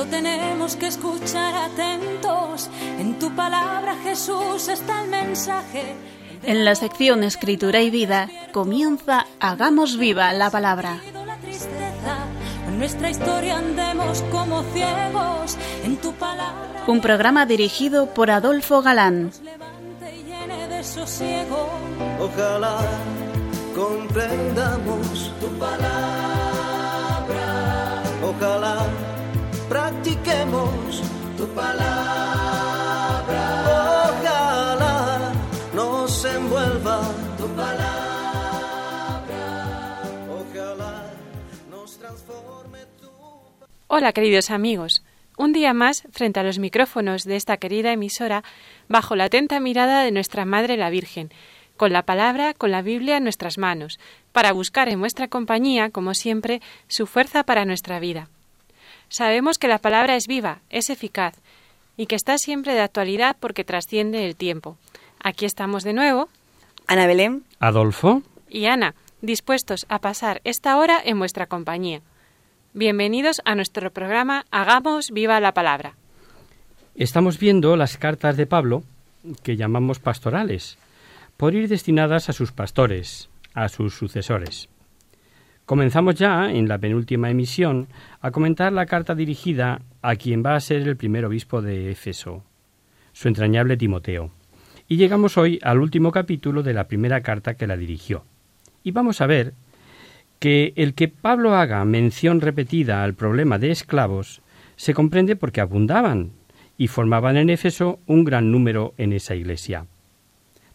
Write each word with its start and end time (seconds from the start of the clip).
solo 0.00 0.10
tenemos 0.10 0.76
que 0.76 0.86
escuchar 0.86 1.54
atentos. 1.54 2.70
En 2.98 3.18
tu 3.18 3.34
palabra, 3.34 3.96
Jesús, 4.02 4.68
está 4.68 5.04
el 5.04 5.10
mensaje. 5.10 5.94
En 6.42 6.64
la 6.64 6.74
sección 6.74 7.22
Escritura 7.22 7.82
y 7.82 7.90
Vida 7.90 8.30
comienza 8.52 9.26
Hagamos 9.40 9.98
viva 9.98 10.32
la 10.32 10.50
palabra. 10.50 11.00
En 12.66 12.78
nuestra 12.78 13.10
historia 13.10 13.58
andemos 13.58 14.22
como 14.30 14.62
ciegos. 14.72 15.58
En 15.84 15.96
tu 15.98 16.12
palabra. 16.12 16.84
Un 16.86 17.02
programa 17.02 17.44
dirigido 17.44 18.06
por 18.06 18.30
Adolfo 18.30 18.80
Galán. 18.80 19.32
Ojalá 22.20 22.78
comprendamos 23.74 25.32
tu 25.40 25.46
palabra. 25.58 25.90
Ojalá 28.22 28.86
practiquemos 29.70 31.00
tu 31.38 31.46
palabra. 31.54 33.42
Ojalá 34.10 35.32
nos 35.72 36.24
envuelva 36.24 37.00
tu 37.38 37.46
palabra. 37.54 38.02
Ojalá 40.28 41.12
nos 41.70 41.96
transforme 41.98 42.80
tu 43.00 43.08
Hola 43.86 44.12
queridos 44.12 44.50
amigos. 44.50 45.04
Un 45.38 45.52
día 45.52 45.72
más, 45.72 46.02
frente 46.10 46.40
a 46.40 46.42
los 46.42 46.58
micrófonos 46.58 47.22
de 47.22 47.36
esta 47.36 47.56
querida 47.56 47.92
emisora, 47.92 48.42
bajo 48.88 49.14
la 49.14 49.24
atenta 49.24 49.60
mirada 49.60 50.02
de 50.02 50.10
nuestra 50.10 50.44
Madre 50.44 50.76
la 50.76 50.90
Virgen, 50.90 51.30
con 51.76 51.92
la 51.92 52.02
palabra, 52.02 52.54
con 52.54 52.72
la 52.72 52.82
Biblia 52.82 53.18
en 53.18 53.22
nuestras 53.22 53.56
manos, 53.56 54.00
para 54.32 54.52
buscar 54.52 54.88
en 54.88 54.98
vuestra 54.98 55.28
compañía, 55.28 55.90
como 55.90 56.14
siempre, 56.14 56.60
su 56.88 57.06
fuerza 57.06 57.44
para 57.44 57.64
nuestra 57.64 58.00
vida. 58.00 58.28
Sabemos 59.10 59.58
que 59.58 59.66
la 59.66 59.78
palabra 59.78 60.14
es 60.14 60.28
viva, 60.28 60.60
es 60.70 60.88
eficaz, 60.88 61.34
y 61.96 62.06
que 62.06 62.14
está 62.14 62.38
siempre 62.38 62.74
de 62.74 62.80
actualidad 62.80 63.36
porque 63.40 63.64
trasciende 63.64 64.24
el 64.24 64.36
tiempo. 64.36 64.78
Aquí 65.22 65.46
estamos 65.46 65.82
de 65.82 65.92
nuevo. 65.92 66.28
Ana 66.86 67.08
Belén. 67.08 67.44
Adolfo. 67.58 68.22
Y 68.48 68.66
Ana, 68.66 68.94
dispuestos 69.20 69.84
a 69.88 69.98
pasar 69.98 70.40
esta 70.44 70.78
hora 70.78 71.00
en 71.04 71.18
vuestra 71.18 71.46
compañía. 71.46 72.02
Bienvenidos 72.72 73.42
a 73.44 73.56
nuestro 73.56 73.90
programa 73.90 74.46
Hagamos 74.52 75.10
viva 75.10 75.40
la 75.40 75.54
palabra. 75.54 75.96
Estamos 76.94 77.36
viendo 77.36 77.76
las 77.76 77.98
cartas 77.98 78.36
de 78.36 78.46
Pablo, 78.46 78.84
que 79.42 79.56
llamamos 79.56 79.98
pastorales, 79.98 80.78
por 81.36 81.56
ir 81.56 81.68
destinadas 81.68 82.28
a 82.28 82.32
sus 82.32 82.52
pastores, 82.52 83.28
a 83.54 83.68
sus 83.68 83.92
sucesores. 83.94 84.69
Comenzamos 85.70 86.16
ya, 86.16 86.50
en 86.50 86.66
la 86.66 86.78
penúltima 86.78 87.30
emisión, 87.30 87.86
a 88.20 88.32
comentar 88.32 88.72
la 88.72 88.86
carta 88.86 89.14
dirigida 89.14 89.82
a 90.02 90.16
quien 90.16 90.44
va 90.44 90.56
a 90.56 90.60
ser 90.60 90.82
el 90.82 90.96
primer 90.96 91.24
obispo 91.24 91.62
de 91.62 91.92
Éfeso, 91.92 92.42
su 93.12 93.28
entrañable 93.28 93.76
Timoteo. 93.76 94.32
Y 94.88 94.96
llegamos 94.96 95.38
hoy 95.38 95.60
al 95.62 95.78
último 95.78 96.10
capítulo 96.10 96.64
de 96.64 96.74
la 96.74 96.88
primera 96.88 97.20
carta 97.20 97.54
que 97.54 97.68
la 97.68 97.76
dirigió. 97.76 98.24
Y 98.82 98.90
vamos 98.90 99.20
a 99.20 99.28
ver 99.28 99.54
que 100.40 100.72
el 100.74 100.94
que 100.94 101.06
Pablo 101.06 101.54
haga 101.54 101.84
mención 101.84 102.40
repetida 102.40 103.04
al 103.04 103.14
problema 103.14 103.60
de 103.60 103.70
esclavos 103.70 104.42
se 104.74 104.92
comprende 104.92 105.36
porque 105.36 105.60
abundaban 105.60 106.32
y 106.78 106.88
formaban 106.88 107.36
en 107.36 107.48
Éfeso 107.48 108.00
un 108.08 108.24
gran 108.24 108.50
número 108.50 108.92
en 108.98 109.12
esa 109.12 109.36
iglesia. 109.36 109.86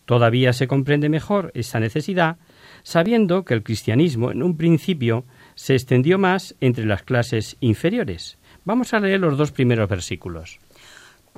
Todavía 0.06 0.54
se 0.54 0.68
comprende 0.68 1.10
mejor 1.10 1.52
esa 1.54 1.82
necesidad 1.82 2.38
sabiendo 2.86 3.44
que 3.44 3.56
el 3.56 3.64
cristianismo 3.64 4.32
en 4.32 4.44
un 4.44 4.56
principio 4.56 5.26
se 5.56 5.74
extendió 5.74 6.20
más 6.20 6.56
entre 6.62 6.86
las 6.86 7.02
clases 7.02 7.58
inferiores. 7.60 8.38
Vamos 8.64 8.94
a 8.94 9.00
leer 9.00 9.20
los 9.20 9.38
dos 9.38 9.52
primeros 9.52 9.90
versículos. 9.90 10.60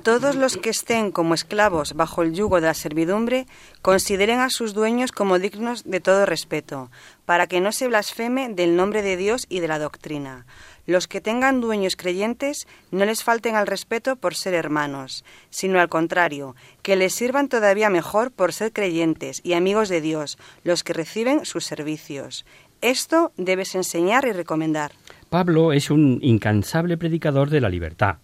Todos 0.02 0.36
los 0.36 0.58
que 0.58 0.70
estén 0.70 1.10
como 1.10 1.34
esclavos 1.34 1.94
bajo 1.94 2.22
el 2.22 2.34
yugo 2.34 2.60
de 2.60 2.68
la 2.68 2.74
servidumbre 2.74 3.46
consideren 3.82 4.40
a 4.40 4.50
sus 4.50 4.74
dueños 4.74 5.10
como 5.10 5.40
dignos 5.40 5.84
de 5.84 6.00
todo 6.00 6.26
respeto, 6.26 6.90
para 7.24 7.46
que 7.48 7.60
no 7.60 7.72
se 7.72 7.88
blasfeme 7.88 8.48
del 8.50 8.76
nombre 8.76 9.02
de 9.02 9.16
Dios 9.16 9.46
y 9.48 9.60
de 9.60 9.68
la 9.68 9.80
doctrina. 9.80 10.46
Los 10.88 11.06
que 11.06 11.20
tengan 11.20 11.60
dueños 11.60 11.96
creyentes 11.96 12.66
no 12.90 13.04
les 13.04 13.22
falten 13.22 13.56
al 13.56 13.66
respeto 13.66 14.16
por 14.16 14.34
ser 14.34 14.54
hermanos, 14.54 15.22
sino 15.50 15.80
al 15.80 15.90
contrario, 15.90 16.56
que 16.80 16.96
les 16.96 17.14
sirvan 17.14 17.50
todavía 17.50 17.90
mejor 17.90 18.32
por 18.32 18.54
ser 18.54 18.72
creyentes 18.72 19.42
y 19.44 19.52
amigos 19.52 19.90
de 19.90 20.00
Dios, 20.00 20.38
los 20.64 20.84
que 20.84 20.94
reciben 20.94 21.44
sus 21.44 21.66
servicios. 21.66 22.46
Esto 22.80 23.32
debes 23.36 23.74
enseñar 23.74 24.24
y 24.26 24.32
recomendar. 24.32 24.92
Pablo 25.28 25.74
es 25.74 25.90
un 25.90 26.20
incansable 26.22 26.96
predicador 26.96 27.50
de 27.50 27.60
la 27.60 27.68
libertad 27.68 28.16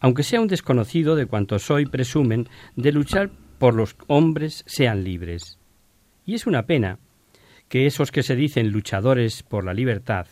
aunque 0.00 0.24
sea 0.24 0.40
un 0.40 0.48
desconocido 0.48 1.14
de 1.14 1.26
cuantos 1.26 1.70
hoy 1.70 1.86
presumen 1.86 2.48
de 2.74 2.90
luchar 2.90 3.30
por 3.60 3.74
los 3.74 3.94
hombres 4.08 4.64
sean 4.66 5.04
libres. 5.04 5.60
Y 6.26 6.34
es 6.34 6.48
una 6.48 6.66
pena 6.66 6.98
que 7.68 7.86
esos 7.86 8.10
que 8.10 8.24
se 8.24 8.34
dicen 8.34 8.72
luchadores 8.72 9.44
por 9.44 9.64
la 9.64 9.72
libertad 9.72 10.26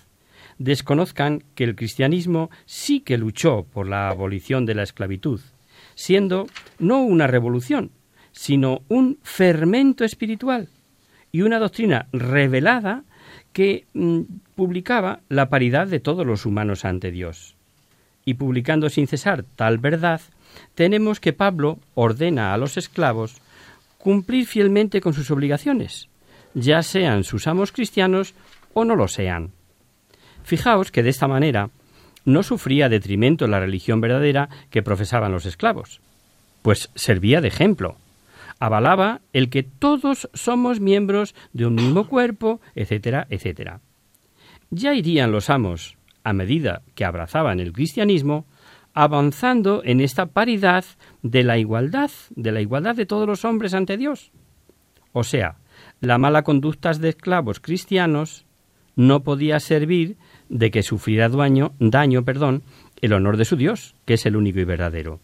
desconozcan 0.60 1.42
que 1.54 1.64
el 1.64 1.74
cristianismo 1.74 2.50
sí 2.66 3.00
que 3.00 3.16
luchó 3.16 3.64
por 3.64 3.88
la 3.88 4.10
abolición 4.10 4.66
de 4.66 4.74
la 4.74 4.82
esclavitud, 4.82 5.40
siendo 5.94 6.46
no 6.78 7.02
una 7.02 7.26
revolución, 7.26 7.90
sino 8.30 8.82
un 8.88 9.18
fermento 9.22 10.04
espiritual 10.04 10.68
y 11.32 11.42
una 11.42 11.58
doctrina 11.58 12.06
revelada 12.12 13.04
que 13.54 13.86
mm, 13.94 14.20
publicaba 14.54 15.20
la 15.30 15.48
paridad 15.48 15.86
de 15.88 15.98
todos 15.98 16.26
los 16.26 16.44
humanos 16.44 16.84
ante 16.84 17.10
Dios 17.10 17.56
y 18.26 18.34
publicando 18.34 18.90
sin 18.90 19.06
cesar 19.06 19.44
tal 19.56 19.78
verdad, 19.78 20.20
tenemos 20.74 21.20
que 21.20 21.32
Pablo 21.32 21.78
ordena 21.94 22.52
a 22.52 22.58
los 22.58 22.76
esclavos 22.76 23.40
cumplir 23.96 24.46
fielmente 24.46 25.00
con 25.00 25.14
sus 25.14 25.30
obligaciones, 25.30 26.08
ya 26.52 26.82
sean 26.82 27.24
sus 27.24 27.46
amos 27.46 27.72
cristianos 27.72 28.34
o 28.74 28.84
no 28.84 28.94
lo 28.94 29.08
sean. 29.08 29.52
Fijaos 30.50 30.90
que 30.90 31.04
de 31.04 31.10
esta 31.10 31.28
manera 31.28 31.70
no 32.24 32.42
sufría 32.42 32.88
detrimento 32.88 33.46
la 33.46 33.60
religión 33.60 34.00
verdadera 34.00 34.48
que 34.70 34.82
profesaban 34.82 35.30
los 35.30 35.46
esclavos, 35.46 36.00
pues 36.62 36.90
servía 36.96 37.40
de 37.40 37.46
ejemplo. 37.46 37.98
Avalaba 38.58 39.20
el 39.32 39.48
que 39.48 39.62
todos 39.62 40.28
somos 40.34 40.80
miembros 40.80 41.36
de 41.52 41.66
un 41.66 41.76
mismo 41.76 42.08
cuerpo, 42.08 42.60
etcétera, 42.74 43.28
etcétera. 43.30 43.78
Ya 44.70 44.92
irían 44.92 45.30
los 45.30 45.50
amos 45.50 45.96
a 46.24 46.32
medida 46.32 46.82
que 46.96 47.04
abrazaban 47.04 47.60
el 47.60 47.72
cristianismo, 47.72 48.44
avanzando 48.92 49.82
en 49.84 50.00
esta 50.00 50.26
paridad 50.26 50.84
de 51.22 51.44
la 51.44 51.58
igualdad, 51.58 52.10
de 52.30 52.50
la 52.50 52.60
igualdad 52.60 52.96
de 52.96 53.06
todos 53.06 53.28
los 53.28 53.44
hombres 53.44 53.72
ante 53.72 53.96
Dios. 53.96 54.32
O 55.12 55.22
sea, 55.22 55.58
la 56.00 56.18
mala 56.18 56.42
conducta 56.42 56.92
de 56.92 57.10
esclavos 57.10 57.60
cristianos 57.60 58.46
no 58.96 59.22
podía 59.22 59.60
servir 59.60 60.16
de 60.50 60.70
que 60.70 60.82
sufriera 60.82 61.30
daño, 61.30 61.72
daño 61.78 62.24
perdón, 62.24 62.62
el 63.00 63.14
honor 63.14 63.38
de 63.38 63.46
su 63.46 63.56
Dios, 63.56 63.94
que 64.04 64.14
es 64.14 64.26
el 64.26 64.36
único 64.36 64.58
y 64.58 64.64
verdadero. 64.64 65.20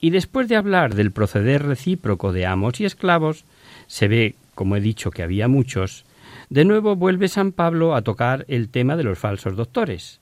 Y 0.00 0.10
después 0.10 0.48
de 0.48 0.56
hablar 0.56 0.94
del 0.94 1.12
proceder 1.12 1.64
recíproco 1.64 2.32
de 2.32 2.46
amos 2.46 2.80
y 2.80 2.84
esclavos, 2.84 3.44
se 3.86 4.08
ve, 4.08 4.34
como 4.54 4.74
he 4.76 4.80
dicho, 4.80 5.10
que 5.10 5.22
había 5.22 5.48
muchos, 5.48 6.04
de 6.50 6.64
nuevo 6.64 6.96
vuelve 6.96 7.28
San 7.28 7.52
Pablo 7.52 7.94
a 7.94 8.02
tocar 8.02 8.44
el 8.48 8.68
tema 8.68 8.96
de 8.96 9.04
los 9.04 9.18
falsos 9.18 9.54
doctores. 9.54 10.20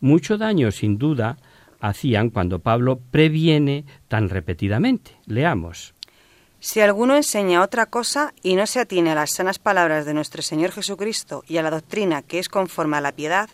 Mucho 0.00 0.38
daño, 0.38 0.70
sin 0.72 0.98
duda, 0.98 1.38
hacían 1.80 2.30
cuando 2.30 2.58
Pablo 2.58 3.00
previene 3.10 3.84
tan 4.08 4.28
repetidamente. 4.28 5.12
Leamos. 5.26 5.94
Si 6.60 6.80
alguno 6.80 7.14
enseña 7.14 7.62
otra 7.62 7.86
cosa 7.86 8.34
y 8.42 8.56
no 8.56 8.66
se 8.66 8.80
atiene 8.80 9.12
a 9.12 9.14
las 9.14 9.30
sanas 9.30 9.60
palabras 9.60 10.04
de 10.06 10.12
nuestro 10.12 10.42
Señor 10.42 10.72
Jesucristo 10.72 11.44
y 11.46 11.58
a 11.58 11.62
la 11.62 11.70
doctrina 11.70 12.22
que 12.22 12.40
es 12.40 12.48
conforme 12.48 12.96
a 12.96 13.00
la 13.00 13.12
piedad, 13.12 13.48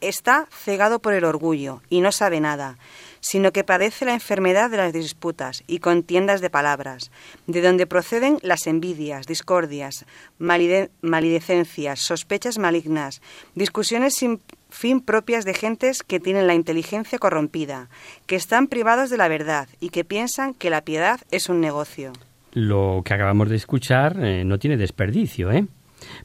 está 0.00 0.46
cegado 0.52 1.00
por 1.00 1.14
el 1.14 1.24
orgullo 1.24 1.82
y 1.90 2.00
no 2.00 2.12
sabe 2.12 2.38
nada, 2.40 2.78
sino 3.18 3.52
que 3.52 3.64
padece 3.64 4.04
la 4.04 4.14
enfermedad 4.14 4.70
de 4.70 4.76
las 4.76 4.92
disputas 4.92 5.64
y 5.66 5.80
contiendas 5.80 6.40
de 6.40 6.48
palabras, 6.48 7.10
de 7.48 7.60
donde 7.60 7.88
proceden 7.88 8.38
las 8.42 8.68
envidias, 8.68 9.26
discordias, 9.26 10.04
malidecencias, 10.38 12.00
sospechas 12.00 12.58
malignas, 12.58 13.20
discusiones 13.56 14.14
sin 14.14 14.40
fin 14.70 15.00
propias 15.00 15.44
de 15.44 15.54
gentes 15.54 16.04
que 16.04 16.20
tienen 16.20 16.46
la 16.46 16.54
inteligencia 16.54 17.18
corrompida, 17.18 17.88
que 18.26 18.36
están 18.36 18.68
privados 18.68 19.10
de 19.10 19.16
la 19.16 19.26
verdad 19.26 19.68
y 19.80 19.88
que 19.88 20.04
piensan 20.04 20.54
que 20.54 20.70
la 20.70 20.82
piedad 20.82 21.20
es 21.32 21.48
un 21.48 21.60
negocio. 21.60 22.12
Lo 22.54 23.02
que 23.04 23.14
acabamos 23.14 23.48
de 23.48 23.56
escuchar 23.56 24.16
eh, 24.22 24.44
no 24.44 24.58
tiene 24.58 24.76
desperdicio, 24.76 25.50
¿eh? 25.50 25.66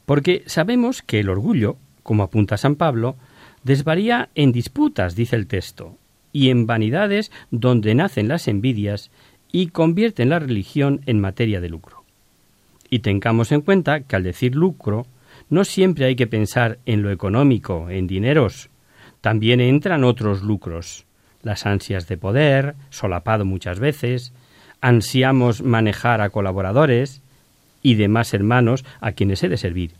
Porque 0.06 0.44
sabemos 0.46 1.02
que 1.02 1.18
el 1.18 1.28
orgullo, 1.28 1.76
como 2.04 2.22
apunta 2.22 2.56
San 2.56 2.76
Pablo, 2.76 3.16
desvaría 3.64 4.28
en 4.36 4.52
disputas, 4.52 5.16
dice 5.16 5.34
el 5.34 5.48
texto, 5.48 5.96
y 6.32 6.50
en 6.50 6.66
vanidades 6.66 7.32
donde 7.50 7.96
nacen 7.96 8.28
las 8.28 8.46
envidias 8.46 9.10
y 9.50 9.68
convierten 9.68 10.28
la 10.28 10.38
religión 10.38 11.00
en 11.06 11.20
materia 11.20 11.60
de 11.60 11.68
lucro. 11.68 12.04
Y 12.88 13.00
tengamos 13.00 13.50
en 13.50 13.62
cuenta 13.62 14.00
que 14.00 14.14
al 14.14 14.22
decir 14.22 14.54
lucro, 14.54 15.06
no 15.48 15.64
siempre 15.64 16.04
hay 16.04 16.14
que 16.14 16.28
pensar 16.28 16.78
en 16.86 17.02
lo 17.02 17.10
económico, 17.10 17.90
en 17.90 18.06
dineros. 18.06 18.70
También 19.20 19.60
entran 19.60 20.04
otros 20.04 20.42
lucros, 20.42 21.06
las 21.42 21.66
ansias 21.66 22.06
de 22.06 22.16
poder, 22.16 22.76
solapado 22.90 23.44
muchas 23.44 23.80
veces, 23.80 24.32
ansiamos 24.80 25.62
manejar 25.62 26.20
a 26.20 26.30
colaboradores 26.30 27.20
y 27.82 27.94
demás 27.94 28.34
hermanos 28.34 28.84
a 29.00 29.12
quienes 29.12 29.42
he 29.42 29.48
de 29.48 29.56
servir. 29.56 29.92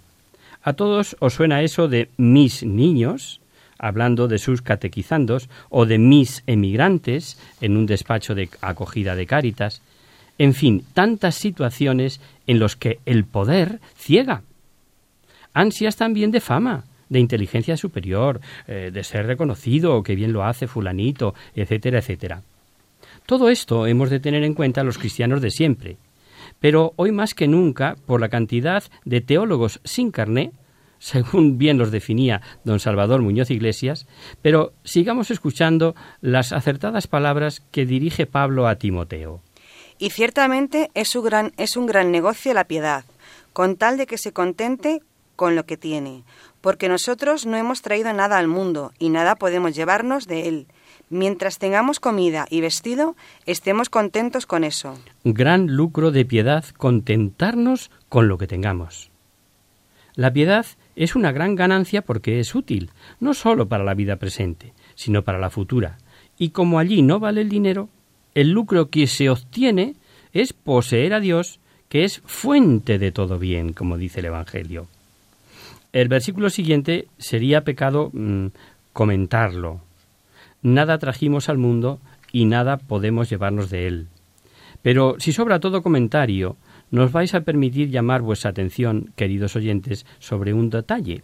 A 0.62 0.74
todos 0.74 1.16
os 1.20 1.34
suena 1.34 1.62
eso 1.62 1.88
de 1.88 2.10
mis 2.16 2.62
niños, 2.62 3.40
hablando 3.78 4.28
de 4.28 4.38
sus 4.38 4.60
catequizandos, 4.60 5.48
o 5.70 5.86
de 5.86 5.98
mis 5.98 6.42
emigrantes 6.46 7.38
en 7.60 7.76
un 7.76 7.86
despacho 7.86 8.34
de 8.34 8.50
acogida 8.60 9.14
de 9.14 9.26
cáritas. 9.26 9.80
En 10.36 10.54
fin, 10.54 10.84
tantas 10.92 11.34
situaciones 11.34 12.20
en 12.46 12.58
los 12.58 12.76
que 12.76 12.98
el 13.06 13.24
poder 13.24 13.80
ciega. 13.96 14.42
Ansias 15.54 15.96
también 15.96 16.30
de 16.30 16.40
fama, 16.40 16.84
de 17.08 17.18
inteligencia 17.18 17.76
superior, 17.76 18.40
eh, 18.68 18.90
de 18.92 19.04
ser 19.04 19.26
reconocido, 19.26 20.02
que 20.02 20.14
bien 20.14 20.32
lo 20.32 20.44
hace 20.44 20.66
fulanito, 20.66 21.34
etcétera, 21.54 21.98
etcétera. 21.98 22.42
Todo 23.30 23.48
esto 23.48 23.86
hemos 23.86 24.10
de 24.10 24.18
tener 24.18 24.42
en 24.42 24.54
cuenta 24.54 24.82
los 24.82 24.98
cristianos 24.98 25.40
de 25.40 25.52
siempre, 25.52 25.98
pero 26.58 26.94
hoy 26.96 27.12
más 27.12 27.32
que 27.32 27.46
nunca, 27.46 27.94
por 28.04 28.20
la 28.20 28.28
cantidad 28.28 28.82
de 29.04 29.20
teólogos 29.20 29.80
sin 29.84 30.10
carné, 30.10 30.50
según 30.98 31.56
bien 31.56 31.78
los 31.78 31.92
definía 31.92 32.42
don 32.64 32.80
Salvador 32.80 33.22
Muñoz 33.22 33.52
Iglesias, 33.52 34.08
pero 34.42 34.72
sigamos 34.82 35.30
escuchando 35.30 35.94
las 36.20 36.50
acertadas 36.50 37.06
palabras 37.06 37.62
que 37.70 37.86
dirige 37.86 38.26
Pablo 38.26 38.66
a 38.66 38.74
Timoteo. 38.74 39.40
Y 39.96 40.10
ciertamente 40.10 40.90
es 40.94 41.14
un 41.14 41.24
gran, 41.24 41.52
es 41.56 41.76
un 41.76 41.86
gran 41.86 42.10
negocio 42.10 42.52
la 42.52 42.64
piedad, 42.64 43.04
con 43.52 43.76
tal 43.76 43.96
de 43.96 44.08
que 44.08 44.18
se 44.18 44.32
contente 44.32 45.02
con 45.36 45.54
lo 45.54 45.66
que 45.66 45.76
tiene, 45.76 46.24
porque 46.60 46.88
nosotros 46.88 47.46
no 47.46 47.56
hemos 47.56 47.80
traído 47.80 48.12
nada 48.12 48.38
al 48.38 48.48
mundo 48.48 48.92
y 48.98 49.10
nada 49.10 49.36
podemos 49.36 49.76
llevarnos 49.76 50.26
de 50.26 50.48
él. 50.48 50.66
Mientras 51.10 51.58
tengamos 51.58 51.98
comida 51.98 52.46
y 52.48 52.60
vestido, 52.60 53.16
estemos 53.44 53.90
contentos 53.90 54.46
con 54.46 54.62
eso. 54.62 54.96
Gran 55.24 55.66
lucro 55.66 56.12
de 56.12 56.24
piedad 56.24 56.64
contentarnos 56.76 57.90
con 58.08 58.28
lo 58.28 58.38
que 58.38 58.46
tengamos. 58.46 59.10
La 60.14 60.32
piedad 60.32 60.66
es 60.94 61.16
una 61.16 61.32
gran 61.32 61.56
ganancia 61.56 62.02
porque 62.02 62.38
es 62.38 62.54
útil, 62.54 62.90
no 63.18 63.34
sólo 63.34 63.68
para 63.68 63.82
la 63.82 63.94
vida 63.94 64.16
presente, 64.16 64.72
sino 64.94 65.22
para 65.22 65.40
la 65.40 65.50
futura. 65.50 65.98
Y 66.38 66.50
como 66.50 66.78
allí 66.78 67.02
no 67.02 67.18
vale 67.18 67.40
el 67.40 67.48
dinero, 67.48 67.88
el 68.36 68.50
lucro 68.50 68.88
que 68.88 69.08
se 69.08 69.30
obtiene 69.30 69.96
es 70.32 70.52
poseer 70.52 71.12
a 71.14 71.20
Dios, 71.20 71.58
que 71.88 72.04
es 72.04 72.22
fuente 72.24 73.00
de 73.00 73.10
todo 73.10 73.38
bien, 73.40 73.72
como 73.72 73.98
dice 73.98 74.20
el 74.20 74.26
Evangelio. 74.26 74.86
El 75.92 76.06
versículo 76.06 76.50
siguiente 76.50 77.08
sería 77.18 77.64
pecado 77.64 78.10
mm, 78.12 78.46
comentarlo. 78.92 79.80
Nada 80.62 80.98
trajimos 80.98 81.48
al 81.48 81.58
mundo 81.58 82.00
y 82.32 82.44
nada 82.44 82.76
podemos 82.76 83.30
llevarnos 83.30 83.70
de 83.70 83.86
él. 83.86 84.08
Pero 84.82 85.16
si 85.18 85.32
sobra 85.32 85.60
todo 85.60 85.82
comentario, 85.82 86.56
nos 86.90 87.12
vais 87.12 87.34
a 87.34 87.42
permitir 87.42 87.90
llamar 87.90 88.22
vuestra 88.22 88.50
atención, 88.50 89.12
queridos 89.16 89.56
oyentes, 89.56 90.06
sobre 90.18 90.52
un 90.52 90.70
detalle. 90.70 91.22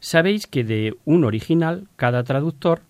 Sabéis 0.00 0.46
que 0.46 0.64
de 0.64 0.94
un 1.04 1.24
original 1.24 1.86
cada 1.96 2.24
traductor 2.24 2.80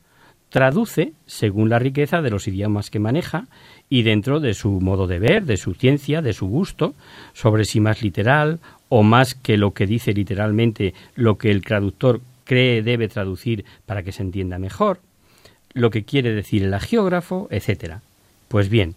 traduce 0.48 1.12
según 1.26 1.68
la 1.68 1.78
riqueza 1.78 2.22
de 2.22 2.30
los 2.30 2.48
idiomas 2.48 2.90
que 2.90 2.98
maneja 2.98 3.46
y 3.88 4.02
dentro 4.02 4.40
de 4.40 4.54
su 4.54 4.80
modo 4.80 5.06
de 5.06 5.18
ver, 5.18 5.44
de 5.44 5.56
su 5.56 5.74
ciencia, 5.74 6.22
de 6.22 6.32
su 6.32 6.46
gusto, 6.46 6.94
sobre 7.32 7.64
si 7.64 7.80
más 7.80 8.02
literal 8.02 8.60
o 8.88 9.02
más 9.02 9.34
que 9.34 9.56
lo 9.56 9.72
que 9.72 9.86
dice 9.86 10.12
literalmente 10.12 10.94
lo 11.14 11.36
que 11.36 11.50
el 11.50 11.62
traductor 11.62 12.20
cree 12.44 12.82
debe 12.82 13.08
traducir 13.08 13.64
para 13.86 14.02
que 14.02 14.12
se 14.12 14.22
entienda 14.22 14.58
mejor, 14.58 15.00
lo 15.76 15.90
que 15.90 16.04
quiere 16.04 16.32
decir 16.32 16.64
el 16.64 16.80
geógrafo, 16.80 17.48
etc. 17.50 17.96
Pues 18.48 18.70
bien, 18.70 18.94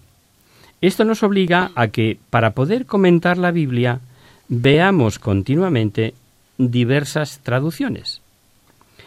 esto 0.82 1.04
nos 1.04 1.24
obliga 1.24 1.72
a 1.76 1.90
que, 1.90 2.18
para 2.30 2.52
poder 2.52 2.86
comentar 2.86 3.38
la 3.38 3.52
Biblia, 3.52 4.00
veamos 4.48 5.20
continuamente 5.20 6.14
diversas 6.58 7.40
traducciones. 7.40 8.22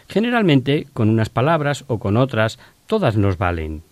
Generalmente, 0.07 0.87
con 0.93 1.09
unas 1.09 1.31
palabras 1.31 1.85
o 1.87 1.99
con 1.99 2.19
otras, 2.19 2.59
todas 2.87 3.17
nos 3.17 3.39
valen. 3.39 3.83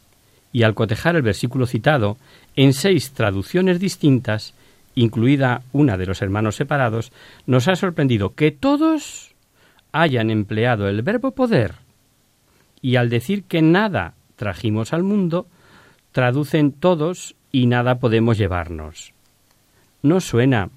Y 0.53 0.62
al 0.65 0.75
cotejar 0.75 1.17
el 1.17 1.23
versículo 1.23 1.67
citado, 1.67 2.19
en 2.56 2.75
seis 2.75 3.12
traducciones 3.12 3.81
distintas, 3.81 4.53
incluida 4.94 5.62
una 5.73 5.97
de 5.97 6.05
los 6.05 6.21
hermanos 6.21 6.56
separados, 6.56 7.12
nos 7.47 7.67
ha 7.67 7.77
sorprendido 7.77 8.35
que 8.35 8.50
todos 8.50 9.35
hayan 9.93 10.31
empleado 10.31 10.87
el 10.87 11.00
verbo 11.00 11.31
poder 11.31 11.77
y 12.82 12.97
al 12.97 13.11
decir 13.11 13.44
que 13.44 13.62
nada 13.62 14.15
trajimos 14.37 14.93
al 14.93 15.03
mundo, 15.03 15.47
traducen 16.12 16.73
todos 16.73 17.37
y 17.53 17.67
nada 17.67 17.99
podemos 17.99 18.38
llevarnos. 18.38 19.12
¿No 20.03 20.21
suena 20.21 20.71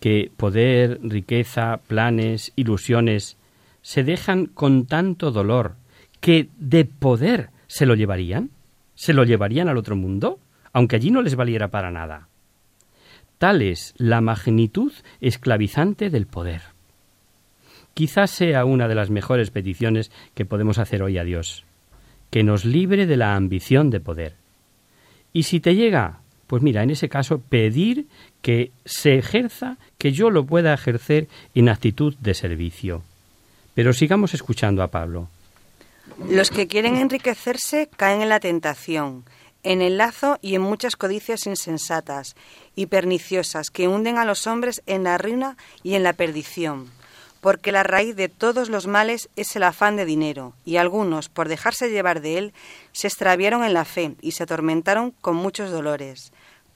que 0.00 0.30
poder, 0.36 0.98
riqueza, 1.02 1.80
planes, 1.86 2.52
ilusiones 2.56 3.36
se 3.82 4.02
dejan 4.02 4.46
con 4.46 4.86
tanto 4.86 5.30
dolor 5.30 5.76
que 6.20 6.48
de 6.58 6.84
poder 6.84 7.50
se 7.66 7.86
lo 7.86 7.94
llevarían? 7.94 8.50
¿Se 8.94 9.12
lo 9.12 9.24
llevarían 9.24 9.68
al 9.68 9.76
otro 9.76 9.96
mundo? 9.96 10.38
Aunque 10.72 10.96
allí 10.96 11.10
no 11.10 11.22
les 11.22 11.36
valiera 11.36 11.68
para 11.68 11.90
nada. 11.90 12.28
Tal 13.38 13.62
es 13.62 13.94
la 13.96 14.20
magnitud 14.20 14.92
esclavizante 15.20 16.10
del 16.10 16.26
poder. 16.26 16.73
Quizás 17.94 18.30
sea 18.30 18.64
una 18.64 18.88
de 18.88 18.94
las 18.94 19.10
mejores 19.10 19.50
peticiones 19.50 20.10
que 20.34 20.44
podemos 20.44 20.78
hacer 20.78 21.02
hoy 21.02 21.18
a 21.18 21.24
Dios, 21.24 21.64
que 22.30 22.42
nos 22.42 22.64
libre 22.64 23.06
de 23.06 23.16
la 23.16 23.36
ambición 23.36 23.90
de 23.90 24.00
poder. 24.00 24.34
Y 25.32 25.44
si 25.44 25.60
te 25.60 25.74
llega, 25.74 26.18
pues 26.46 26.62
mira, 26.62 26.82
en 26.82 26.90
ese 26.90 27.08
caso 27.08 27.38
pedir 27.38 28.06
que 28.42 28.72
se 28.84 29.16
ejerza, 29.16 29.76
que 29.98 30.12
yo 30.12 30.30
lo 30.30 30.44
pueda 30.44 30.74
ejercer 30.74 31.28
en 31.54 31.68
actitud 31.68 32.14
de 32.20 32.34
servicio. 32.34 33.02
Pero 33.74 33.92
sigamos 33.92 34.34
escuchando 34.34 34.82
a 34.82 34.88
Pablo. 34.88 35.28
Los 36.28 36.50
que 36.50 36.66
quieren 36.66 36.96
enriquecerse 36.96 37.88
caen 37.96 38.22
en 38.22 38.28
la 38.28 38.40
tentación 38.40 39.24
en 39.64 39.80
el 39.82 39.96
lazo 39.96 40.38
y 40.40 40.54
en 40.54 40.62
muchas 40.62 40.94
codicias 40.94 41.46
insensatas 41.46 42.36
y 42.76 42.86
perniciosas 42.86 43.70
que 43.70 43.88
hunden 43.88 44.18
a 44.18 44.24
los 44.24 44.46
hombres 44.46 44.82
en 44.86 45.04
la 45.04 45.18
ruina 45.18 45.56
y 45.82 45.94
en 45.94 46.04
la 46.04 46.12
perdición. 46.12 46.90
Porque 47.44 47.72
la 47.72 47.82
raíz 47.82 48.16
de 48.16 48.30
todos 48.30 48.70
los 48.70 48.86
males 48.86 49.28
es 49.36 49.54
el 49.54 49.64
afán 49.64 49.96
de 49.96 50.06
dinero, 50.06 50.54
y 50.64 50.78
algunos, 50.78 51.28
por 51.28 51.46
dejarse 51.46 51.90
llevar 51.90 52.22
de 52.22 52.38
él, 52.38 52.54
se 52.92 53.06
extraviaron 53.06 53.64
en 53.64 53.74
la 53.74 53.84
fe 53.84 54.16
y 54.22 54.32
se 54.32 54.44
atormentaron 54.44 55.10
con 55.10 55.36
muchos 55.36 55.70
dolores. 55.70 56.32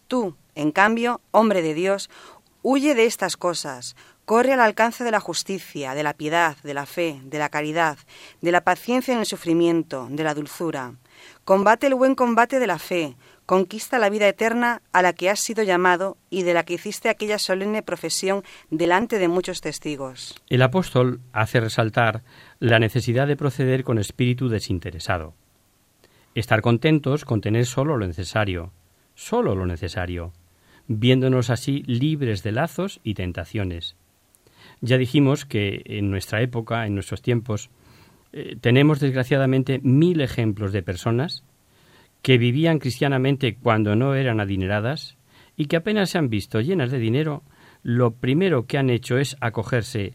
Tú, 0.09 0.37
en 0.55 0.71
cambio, 0.71 1.23
hombre 1.31 1.63
de 1.63 1.73
Dios, 1.73 2.11
huye 2.61 2.95
de 2.95 3.07
estas 3.07 3.39
cosas, 3.39 3.97
corre 4.27 4.53
al 4.53 4.61
alcance 4.61 5.05
de 5.05 5.11
la 5.11 5.21
justicia, 5.21 5.95
de 5.95 6.03
la 6.03 6.13
piedad, 6.13 6.59
de 6.63 6.75
la 6.75 6.85
fe, 6.85 7.19
de 7.25 7.39
la 7.39 7.49
caridad, 7.49 7.97
de 8.43 8.53
la 8.53 8.61
paciencia 8.61 9.15
en 9.15 9.21
el 9.21 9.27
sufrimiento, 9.27 10.07
de 10.11 10.23
la 10.23 10.35
dulzura. 10.35 10.93
Combate 11.47 11.87
el 11.87 11.95
buen 11.95 12.15
combate 12.15 12.59
de 12.59 12.67
la 12.67 12.79
fe, 12.79 13.17
conquista 13.49 13.99
la 13.99 14.11
vida 14.11 14.29
eterna 14.29 14.83
a 14.93 15.01
la 15.01 15.15
que 15.15 15.31
has 15.31 15.41
sido 15.41 15.63
llamado 15.63 16.19
y 16.29 16.43
de 16.43 16.53
la 16.53 16.65
que 16.65 16.75
hiciste 16.75 17.09
aquella 17.09 17.39
solemne 17.39 17.83
profesión 17.83 18.43
delante 18.71 19.19
de 19.19 19.27
muchos 19.27 19.63
testigos. 19.63 20.39
El 20.51 20.61
apóstol 20.61 21.23
hace 21.33 21.59
resaltar 21.59 22.25
la 22.59 22.79
necesidad 22.79 23.27
de 23.27 23.39
proceder 23.39 23.85
con 23.85 23.97
espíritu 23.97 24.51
desinteresado. 24.51 25.33
Estar 26.35 26.61
contentos 26.61 27.25
con 27.25 27.41
tener 27.41 27.65
solo 27.65 27.97
lo 27.97 28.07
necesario, 28.07 28.75
solo 29.15 29.55
lo 29.55 29.65
necesario, 29.65 30.35
viéndonos 30.87 31.49
así 31.49 31.83
libres 31.87 32.43
de 32.43 32.53
lazos 32.53 33.01
y 33.03 33.15
tentaciones. 33.15 33.97
Ya 34.83 34.99
dijimos 34.99 35.47
que 35.47 35.81
en 35.87 36.11
nuestra 36.11 36.43
época, 36.43 36.87
en 36.87 36.93
nuestros 36.93 37.23
tiempos, 37.23 37.71
eh, 38.35 38.57
tenemos 38.61 39.01
desgraciadamente 39.01 39.81
mil 39.83 40.21
ejemplos 40.21 40.71
de 40.75 40.83
personas 40.83 41.45
que 42.23 42.39
vivían 42.39 42.79
cristianamente 42.79 43.57
cuando 43.57 43.97
no 43.97 44.15
eran 44.15 44.41
adineradas 44.41 45.17
y 45.57 45.67
que 45.67 45.77
apenas 45.77 46.11
se 46.11 46.19
han 46.19 46.29
visto 46.29 46.61
llenas 46.61 46.91
de 46.91 46.99
dinero, 46.99 47.43
lo 47.83 48.13
primero 48.13 48.67
que 48.67 48.79
han 48.79 48.91
hecho 48.91 49.19
es 49.19 49.37
acogerse 49.41 50.15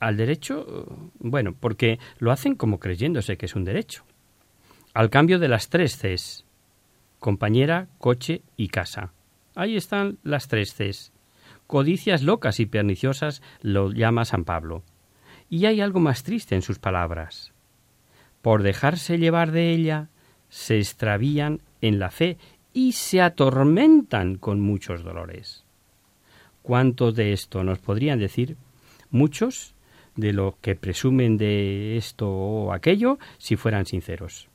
al 0.00 0.16
derecho, 0.16 0.86
bueno, 1.18 1.54
porque 1.58 1.98
lo 2.18 2.30
hacen 2.30 2.54
como 2.54 2.78
creyéndose 2.78 3.36
que 3.36 3.46
es 3.46 3.56
un 3.56 3.64
derecho. 3.64 4.04
Al 4.94 5.10
cambio 5.10 5.38
de 5.38 5.48
las 5.48 5.68
tres 5.68 5.96
Cs, 5.96 6.44
compañera, 7.18 7.88
coche 7.98 8.42
y 8.56 8.68
casa. 8.68 9.12
Ahí 9.54 9.76
están 9.76 10.18
las 10.22 10.48
tres 10.48 10.74
Cs. 10.74 11.12
Codicias 11.66 12.22
locas 12.22 12.60
y 12.60 12.66
perniciosas 12.66 13.42
lo 13.62 13.90
llama 13.90 14.24
San 14.24 14.44
Pablo. 14.44 14.84
Y 15.48 15.66
hay 15.66 15.80
algo 15.80 16.00
más 16.00 16.22
triste 16.22 16.54
en 16.54 16.62
sus 16.62 16.78
palabras. 16.78 17.52
Por 18.42 18.62
dejarse 18.62 19.18
llevar 19.18 19.50
de 19.50 19.72
ella, 19.72 20.08
se 20.56 20.78
extravían 20.78 21.60
en 21.82 21.98
la 21.98 22.10
fe 22.10 22.38
y 22.72 22.92
se 22.92 23.20
atormentan 23.20 24.36
con 24.36 24.58
muchos 24.58 25.04
dolores. 25.04 25.64
¿Cuántos 26.62 27.14
de 27.14 27.34
esto 27.34 27.62
nos 27.62 27.78
podrían 27.78 28.18
decir? 28.18 28.56
Muchos 29.10 29.74
de 30.14 30.32
lo 30.32 30.56
que 30.62 30.74
presumen 30.74 31.36
de 31.36 31.98
esto 31.98 32.30
o 32.30 32.72
aquello 32.72 33.18
si 33.36 33.56
fueran 33.56 33.84
sinceros. 33.84 34.48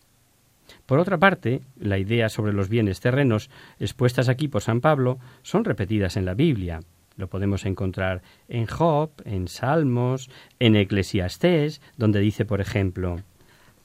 Por 0.87 0.97
otra 0.97 1.19
parte, 1.19 1.61
la 1.79 1.99
idea 1.99 2.29
sobre 2.29 2.53
los 2.53 2.67
bienes 2.67 2.99
terrenos 2.99 3.51
expuestas 3.79 4.27
aquí 4.27 4.47
por 4.47 4.63
San 4.63 4.81
Pablo 4.81 5.19
son 5.43 5.63
repetidas 5.65 6.17
en 6.17 6.25
la 6.25 6.33
Biblia. 6.33 6.79
Lo 7.15 7.27
podemos 7.27 7.63
encontrar 7.63 8.23
en 8.47 8.65
Job, 8.65 9.11
en 9.23 9.47
Salmos, 9.47 10.31
en 10.57 10.75
Eclesiastés, 10.75 11.79
donde 11.95 12.21
dice, 12.21 12.43
por 12.43 12.59
ejemplo, 12.59 13.21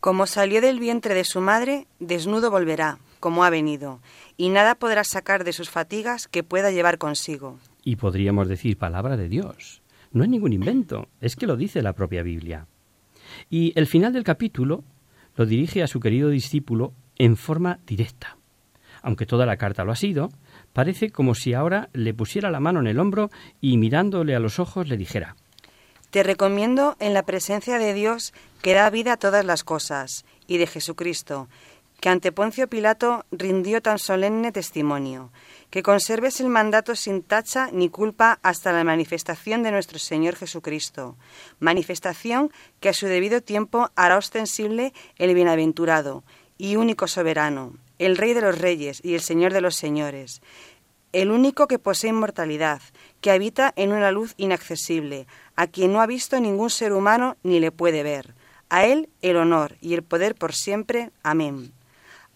Como 0.07 0.29
salió 0.29 0.61
del 0.61 0.79
vientre 0.79 1.17
de 1.17 1.25
su 1.25 1.41
madre, 1.41 1.89
desnudo 1.99 2.53
volverá, 2.53 3.01
como 3.19 3.43
ha 3.43 3.51
venido, 3.51 3.99
y 4.37 4.51
nada 4.51 4.77
podrá 4.77 5.03
sacar 5.03 5.43
de 5.43 5.53
sus 5.53 5.69
fatigas 5.69 6.29
que 6.29 6.45
pueda 6.45 6.71
llevar 6.71 6.99
consigo. 6.99 7.59
Y 7.83 7.97
podríamos 7.97 8.47
decir 8.47 8.79
palabra 8.79 9.17
de 9.17 9.29
Dios. 9.29 9.83
No 10.13 10.23
es 10.23 10.31
ningún 10.31 10.53
invento, 10.53 11.09
es 11.21 11.35
que 11.35 11.49
lo 11.49 11.57
dice 11.57 11.83
la 11.83 11.95
propia 11.95 12.23
Biblia. 12.23 12.69
Y 13.51 13.73
el 13.75 13.89
final 13.89 14.13
del 14.13 14.23
capítulo 14.23 14.85
lo 15.35 15.45
dirige 15.45 15.83
a 15.83 15.89
su 15.89 15.99
querido 15.99 16.29
discípulo 16.29 16.93
en 17.19 17.37
forma 17.37 17.81
directa. 17.85 18.37
Aunque 19.03 19.27
toda 19.27 19.45
la 19.45 19.57
carta 19.57 19.83
lo 19.83 19.91
ha 19.91 19.97
sido, 19.97 20.29
parece 20.73 21.11
como 21.11 21.35
si 21.35 21.53
ahora 21.53 21.89
le 21.93 22.15
pusiera 22.15 22.53
la 22.53 22.61
mano 22.61 22.79
en 22.79 22.87
el 22.87 23.01
hombro 23.01 23.29
y 23.61 23.77
mirándole 23.77 24.37
a 24.37 24.39
los 24.41 24.61
ojos 24.61 24.89
le 24.89 24.99
dijera 24.99 25.35
Te 26.11 26.23
recomiendo 26.23 26.97
en 27.01 27.15
la 27.15 27.25
presencia 27.25 27.79
de 27.79 27.93
Dios 27.95 28.33
que 28.63 28.75
da 28.75 28.89
vida 28.91 29.15
a 29.15 29.17
todas 29.17 29.45
las 29.45 29.65
cosas, 29.65 30.25
y 30.47 30.59
de 30.59 30.67
Jesucristo, 30.67 31.49
que 32.01 32.09
ante 32.09 32.33
Poncio 32.33 32.69
Pilato 32.69 33.25
rindió 33.31 33.81
tan 33.81 33.99
solemne 33.99 34.53
testimonio, 34.53 35.31
que 35.71 35.83
conserves 35.83 36.41
el 36.41 36.49
mandato 36.49 36.95
sin 36.95 37.23
tacha 37.23 37.71
ni 37.73 37.89
culpa 37.89 38.39
hasta 38.43 38.73
la 38.73 38.85
manifestación 38.85 39.63
de 39.63 39.73
nuestro 39.73 39.99
Señor 39.99 40.37
Jesucristo, 40.37 41.17
manifestación 41.59 42.51
que 42.81 42.91
a 42.91 42.95
su 42.95 43.07
debido 43.07 43.41
tiempo 43.41 43.91
hará 43.97 44.19
ostensible 44.19 44.93
el 45.17 45.35
bienaventurado 45.35 46.23
y 46.59 46.77
único 46.77 47.09
soberano, 47.09 47.75
el 47.99 48.17
Rey 48.17 48.35
de 48.35 48.43
los 48.43 48.59
Reyes 48.59 49.01
y 49.03 49.15
el 49.15 49.21
Señor 49.21 49.53
de 49.53 49.63
los 49.63 49.77
Señores, 49.77 50.43
el 51.17 51.31
único 51.31 51.67
que 51.67 51.79
posee 51.79 52.11
inmortalidad, 52.11 52.83
que 53.23 53.31
habita 53.31 53.73
en 53.77 53.93
una 53.93 54.11
luz 54.11 54.35
inaccesible, 54.37 55.27
a 55.57 55.67
quien 55.67 55.91
no 55.95 56.03
ha 56.03 56.07
visto 56.07 56.39
ningún 56.39 56.69
ser 56.69 56.93
humano 56.93 57.39
ni 57.43 57.59
le 57.59 57.73
puede 57.73 58.03
ver. 58.03 58.35
A 58.69 58.85
Él 58.85 59.09
el 59.23 59.39
honor 59.39 59.77
y 59.81 59.95
el 59.95 60.03
poder 60.03 60.35
por 60.35 60.53
siempre. 60.53 61.11
Amén. 61.23 61.73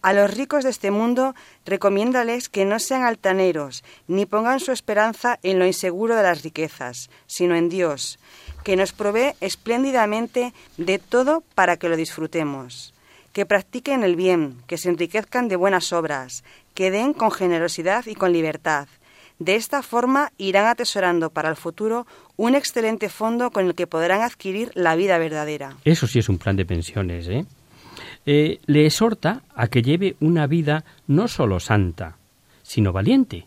A 0.01 0.13
los 0.13 0.35
ricos 0.35 0.63
de 0.63 0.71
este 0.71 0.89
mundo 0.89 1.35
recomiéndales 1.63 2.49
que 2.49 2.65
no 2.65 2.79
sean 2.79 3.03
altaneros, 3.03 3.83
ni 4.07 4.25
pongan 4.25 4.59
su 4.59 4.71
esperanza 4.71 5.37
en 5.43 5.59
lo 5.59 5.67
inseguro 5.67 6.15
de 6.15 6.23
las 6.23 6.41
riquezas, 6.41 7.11
sino 7.27 7.55
en 7.55 7.69
Dios, 7.69 8.17
que 8.63 8.75
nos 8.77 8.93
provee 8.93 9.35
espléndidamente 9.41 10.55
de 10.77 10.97
todo 10.97 11.43
para 11.53 11.77
que 11.77 11.87
lo 11.87 11.97
disfrutemos. 11.97 12.95
Que 13.31 13.45
practiquen 13.45 14.03
el 14.03 14.15
bien, 14.15 14.57
que 14.65 14.79
se 14.79 14.89
enriquezcan 14.89 15.47
de 15.47 15.55
buenas 15.55 15.93
obras, 15.93 16.43
que 16.81 16.89
den 16.89 17.13
con 17.13 17.29
generosidad 17.29 18.07
y 18.07 18.15
con 18.15 18.33
libertad. 18.33 18.87
De 19.37 19.53
esta 19.55 19.83
forma 19.83 20.31
irán 20.39 20.65
atesorando 20.65 21.29
para 21.29 21.47
el 21.47 21.55
futuro 21.55 22.07
un 22.37 22.55
excelente 22.55 23.07
fondo 23.07 23.51
con 23.51 23.67
el 23.67 23.75
que 23.75 23.85
podrán 23.85 24.21
adquirir 24.21 24.71
la 24.73 24.95
vida 24.95 25.19
verdadera. 25.19 25.77
Eso 25.85 26.07
sí 26.07 26.17
es 26.17 26.27
un 26.27 26.39
plan 26.39 26.55
de 26.55 26.65
pensiones, 26.65 27.27
¿eh? 27.27 27.45
eh, 28.25 28.57
le 28.65 28.87
exhorta 28.87 29.43
a 29.53 29.67
que 29.67 29.83
lleve 29.83 30.15
una 30.21 30.47
vida 30.47 30.83
no 31.05 31.27
solo 31.27 31.59
santa, 31.59 32.17
sino 32.63 32.91
valiente. 32.91 33.45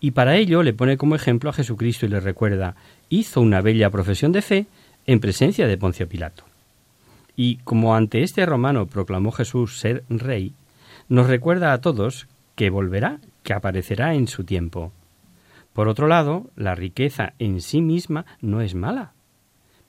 Y 0.00 0.10
para 0.10 0.34
ello 0.34 0.64
le 0.64 0.74
pone 0.74 0.96
como 0.96 1.14
ejemplo 1.14 1.50
a 1.50 1.52
Jesucristo 1.52 2.06
y 2.06 2.08
le 2.08 2.18
recuerda, 2.18 2.74
hizo 3.10 3.40
una 3.40 3.60
bella 3.60 3.90
profesión 3.90 4.32
de 4.32 4.42
fe 4.42 4.66
en 5.06 5.20
presencia 5.20 5.68
de 5.68 5.78
Poncio 5.78 6.08
Pilato. 6.08 6.42
Y 7.36 7.58
como 7.58 7.94
ante 7.94 8.24
este 8.24 8.44
romano 8.44 8.86
proclamó 8.86 9.30
Jesús 9.30 9.78
ser 9.78 10.02
rey, 10.08 10.52
nos 11.08 11.28
recuerda 11.28 11.72
a 11.72 11.80
todos 11.80 12.26
que 12.62 12.70
volverá, 12.70 13.18
que 13.42 13.54
aparecerá 13.54 14.14
en 14.14 14.28
su 14.28 14.44
tiempo. 14.44 14.92
Por 15.72 15.88
otro 15.88 16.06
lado, 16.06 16.48
la 16.54 16.76
riqueza 16.76 17.32
en 17.40 17.60
sí 17.60 17.80
misma 17.80 18.24
no 18.40 18.60
es 18.60 18.76
mala. 18.76 19.14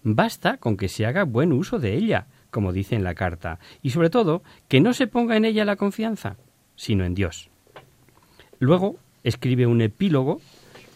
Basta 0.01 0.57
con 0.57 0.75
que 0.75 0.89
se 0.89 1.05
haga 1.05 1.23
buen 1.23 1.53
uso 1.53 1.77
de 1.77 1.93
ella, 1.93 2.25
como 2.49 2.73
dice 2.73 2.95
en 2.95 3.03
la 3.03 3.13
carta, 3.13 3.59
y 3.83 3.91
sobre 3.91 4.09
todo 4.09 4.41
que 4.69 4.81
no 4.81 4.95
se 4.95 5.05
ponga 5.05 5.37
en 5.37 5.45
ella 5.45 5.65
la 5.65 5.75
confianza, 5.75 6.35
sino 6.75 7.05
en 7.05 7.13
Dios. 7.13 7.51
Luego 8.57 8.95
escribe 9.23 9.67
un 9.67 9.81
epílogo 9.81 10.41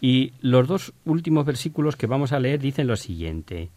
y 0.00 0.32
los 0.40 0.66
dos 0.66 0.92
últimos 1.04 1.46
versículos 1.46 1.94
que 1.94 2.08
vamos 2.08 2.32
a 2.32 2.40
leer 2.40 2.58
dicen 2.58 2.88
lo 2.88 2.96
siguiente. 2.96 3.70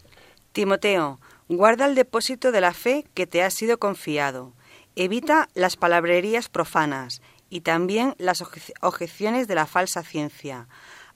Timoteo, 0.50 1.20
guarda 1.48 1.86
el 1.86 1.94
depósito 1.94 2.50
de 2.50 2.62
la 2.62 2.74
fe 2.74 3.04
que 3.14 3.28
te 3.28 3.44
ha 3.44 3.50
sido 3.50 3.78
confiado. 3.78 4.54
Evita 4.96 5.48
las 5.54 5.76
palabrerías 5.76 6.48
profanas 6.48 7.22
y 7.52 7.60
también 7.60 8.14
las 8.16 8.42
objeciones 8.80 9.46
de 9.46 9.54
la 9.54 9.66
falsa 9.66 10.02
ciencia. 10.02 10.68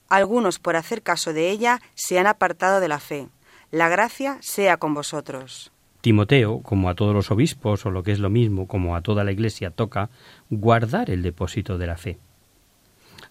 Algunos, 0.07 0.59
por 0.59 0.75
hacer 0.75 1.01
caso 1.01 1.33
de 1.33 1.49
ella, 1.49 1.81
se 1.95 2.19
han 2.19 2.27
apartado 2.27 2.79
de 2.79 2.87
la 2.87 2.99
fe. 2.99 3.27
La 3.71 3.89
gracia 3.89 4.37
sea 4.41 4.77
con 4.77 4.93
vosotros. 4.93 5.71
Timoteo, 6.01 6.61
como 6.61 6.89
a 6.89 6.93
todos 6.95 7.15
los 7.15 7.31
obispos, 7.31 7.87
o 7.87 7.89
lo 7.89 8.03
que 8.03 8.11
es 8.11 8.19
lo 8.19 8.29
mismo, 8.29 8.67
como 8.67 8.95
a 8.95 9.01
toda 9.01 9.23
la 9.23 9.31
Iglesia, 9.31 9.71
toca 9.71 10.11
guardar 10.51 11.09
el 11.09 11.23
depósito 11.23 11.79
de 11.79 11.87
la 11.87 11.97
fe. 11.97 12.19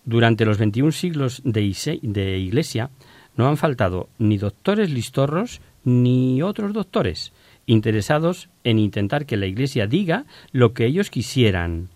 Durante 0.04 0.44
los 0.44 0.58
21 0.58 0.90
siglos 0.90 1.42
de, 1.44 2.00
de 2.02 2.38
Iglesia 2.38 2.90
no 3.36 3.46
han 3.46 3.56
faltado 3.56 4.08
ni 4.18 4.36
doctores 4.36 4.90
listorros 4.90 5.60
ni 5.84 6.42
otros 6.42 6.72
doctores 6.72 7.32
interesados 7.66 8.48
en 8.64 8.80
intentar 8.80 9.26
que 9.26 9.36
la 9.36 9.46
Iglesia 9.46 9.86
diga 9.86 10.24
lo 10.52 10.72
que 10.72 10.86
ellos 10.86 11.10
quisieran. 11.10 11.88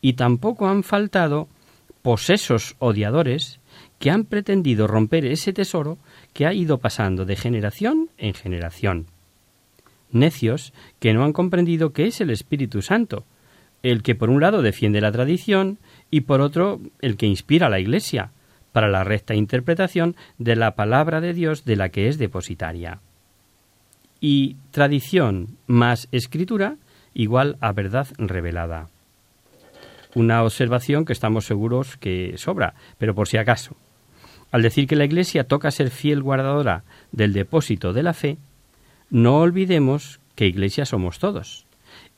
Y 0.00 0.14
tampoco 0.14 0.68
han 0.68 0.82
faltado 0.82 1.48
posesos 2.02 2.76
odiadores 2.78 3.60
que 3.98 4.10
han 4.10 4.24
pretendido 4.24 4.86
romper 4.86 5.26
ese 5.26 5.52
tesoro 5.52 5.98
que 6.32 6.46
ha 6.46 6.52
ido 6.52 6.78
pasando 6.78 7.24
de 7.24 7.36
generación 7.36 8.10
en 8.16 8.34
generación 8.34 9.06
necios 10.10 10.72
que 10.98 11.12
no 11.12 11.24
han 11.24 11.32
comprendido 11.32 11.92
que 11.92 12.06
es 12.06 12.20
el 12.20 12.30
Espíritu 12.30 12.82
Santo, 12.82 13.24
el 13.82 14.02
que 14.02 14.14
por 14.14 14.30
un 14.30 14.40
lado 14.40 14.62
defiende 14.62 15.00
la 15.00 15.12
tradición 15.12 15.78
y 16.10 16.22
por 16.22 16.40
otro 16.40 16.80
el 17.00 17.16
que 17.16 17.26
inspira 17.26 17.66
a 17.66 17.70
la 17.70 17.80
Iglesia 17.80 18.32
para 18.72 18.88
la 18.88 19.04
recta 19.04 19.34
interpretación 19.34 20.16
de 20.38 20.56
la 20.56 20.74
palabra 20.74 21.20
de 21.20 21.32
Dios 21.32 21.64
de 21.64 21.76
la 21.76 21.88
que 21.88 22.08
es 22.08 22.18
depositaria. 22.18 23.00
Y 24.20 24.56
tradición 24.72 25.56
más 25.66 26.08
escritura 26.10 26.76
igual 27.14 27.56
a 27.60 27.72
verdad 27.72 28.08
revelada. 28.18 28.88
Una 30.14 30.42
observación 30.42 31.04
que 31.04 31.12
estamos 31.12 31.44
seguros 31.44 31.96
que 31.96 32.34
sobra, 32.36 32.74
pero 32.98 33.14
por 33.14 33.28
si 33.28 33.36
acaso. 33.36 33.76
Al 34.50 34.62
decir 34.62 34.86
que 34.86 34.96
la 34.96 35.04
Iglesia 35.04 35.44
toca 35.44 35.70
ser 35.70 35.90
fiel 35.90 36.22
guardadora 36.22 36.84
del 37.12 37.32
depósito 37.32 37.92
de 37.92 38.02
la 38.02 38.14
fe, 38.14 38.38
no 39.10 39.38
olvidemos 39.38 40.20
que 40.34 40.46
iglesia 40.46 40.84
somos 40.84 41.18
todos, 41.18 41.66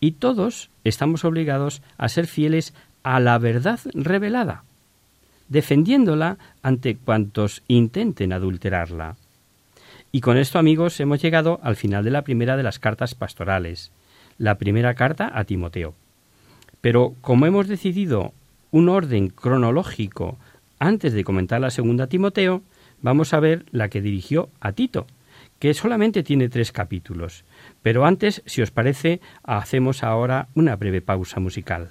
y 0.01 0.13
todos 0.13 0.71
estamos 0.85 1.25
obligados 1.25 1.83
a 1.97 2.09
ser 2.09 2.27
fieles 2.27 2.75
a 3.03 3.21
la 3.21 3.39
verdad 3.39 3.81
revelada, 3.95 4.65
defendiéndola 5.49 6.37
ante 6.63 6.97
cuantos 6.97 7.63
intenten 7.69 8.33
adulterarla. 8.33 9.17
Y 10.13 10.21
con 10.21 10.37
esto, 10.37 10.59
amigos, 10.59 10.99
hemos 11.01 11.23
llegado 11.23 11.61
al 11.63 11.77
final 11.77 12.05
de 12.05 12.11
la 12.11 12.23
primera 12.23 12.57
de 12.57 12.63
las 12.63 12.79
cartas 12.79 13.15
pastorales, 13.15 13.93
la 14.37 14.59
primera 14.59 14.95
carta 14.95 15.31
a 15.33 15.45
Timoteo. 15.45 15.95
Pero 16.81 17.15
como 17.21 17.47
hemos 17.47 17.69
decidido 17.69 18.33
un 18.71 18.89
orden 18.89 19.29
cronológico 19.29 20.39
antes 20.79 21.13
de 21.13 21.25
comentar 21.25 21.61
la 21.61 21.71
segunda 21.71 22.07
Timoteo, 22.07 22.63
vamos 23.03 23.35
a 23.35 23.41
ver 23.41 23.67
la 23.71 23.89
que 23.89 24.01
dirigió 24.01 24.49
a 24.61 24.73
Tito, 24.73 25.07
que 25.59 25.75
solamente 25.75 26.23
tiene 26.23 26.49
tres 26.49 26.73
capítulos. 26.73 27.45
Pero 27.83 28.07
antes, 28.07 28.43
si 28.47 28.63
os 28.63 28.71
parece, 28.71 29.21
hacemos 29.43 30.03
ahora 30.03 30.49
una 30.55 30.77
breve 30.77 31.03
pausa 31.03 31.39
musical. 31.39 31.91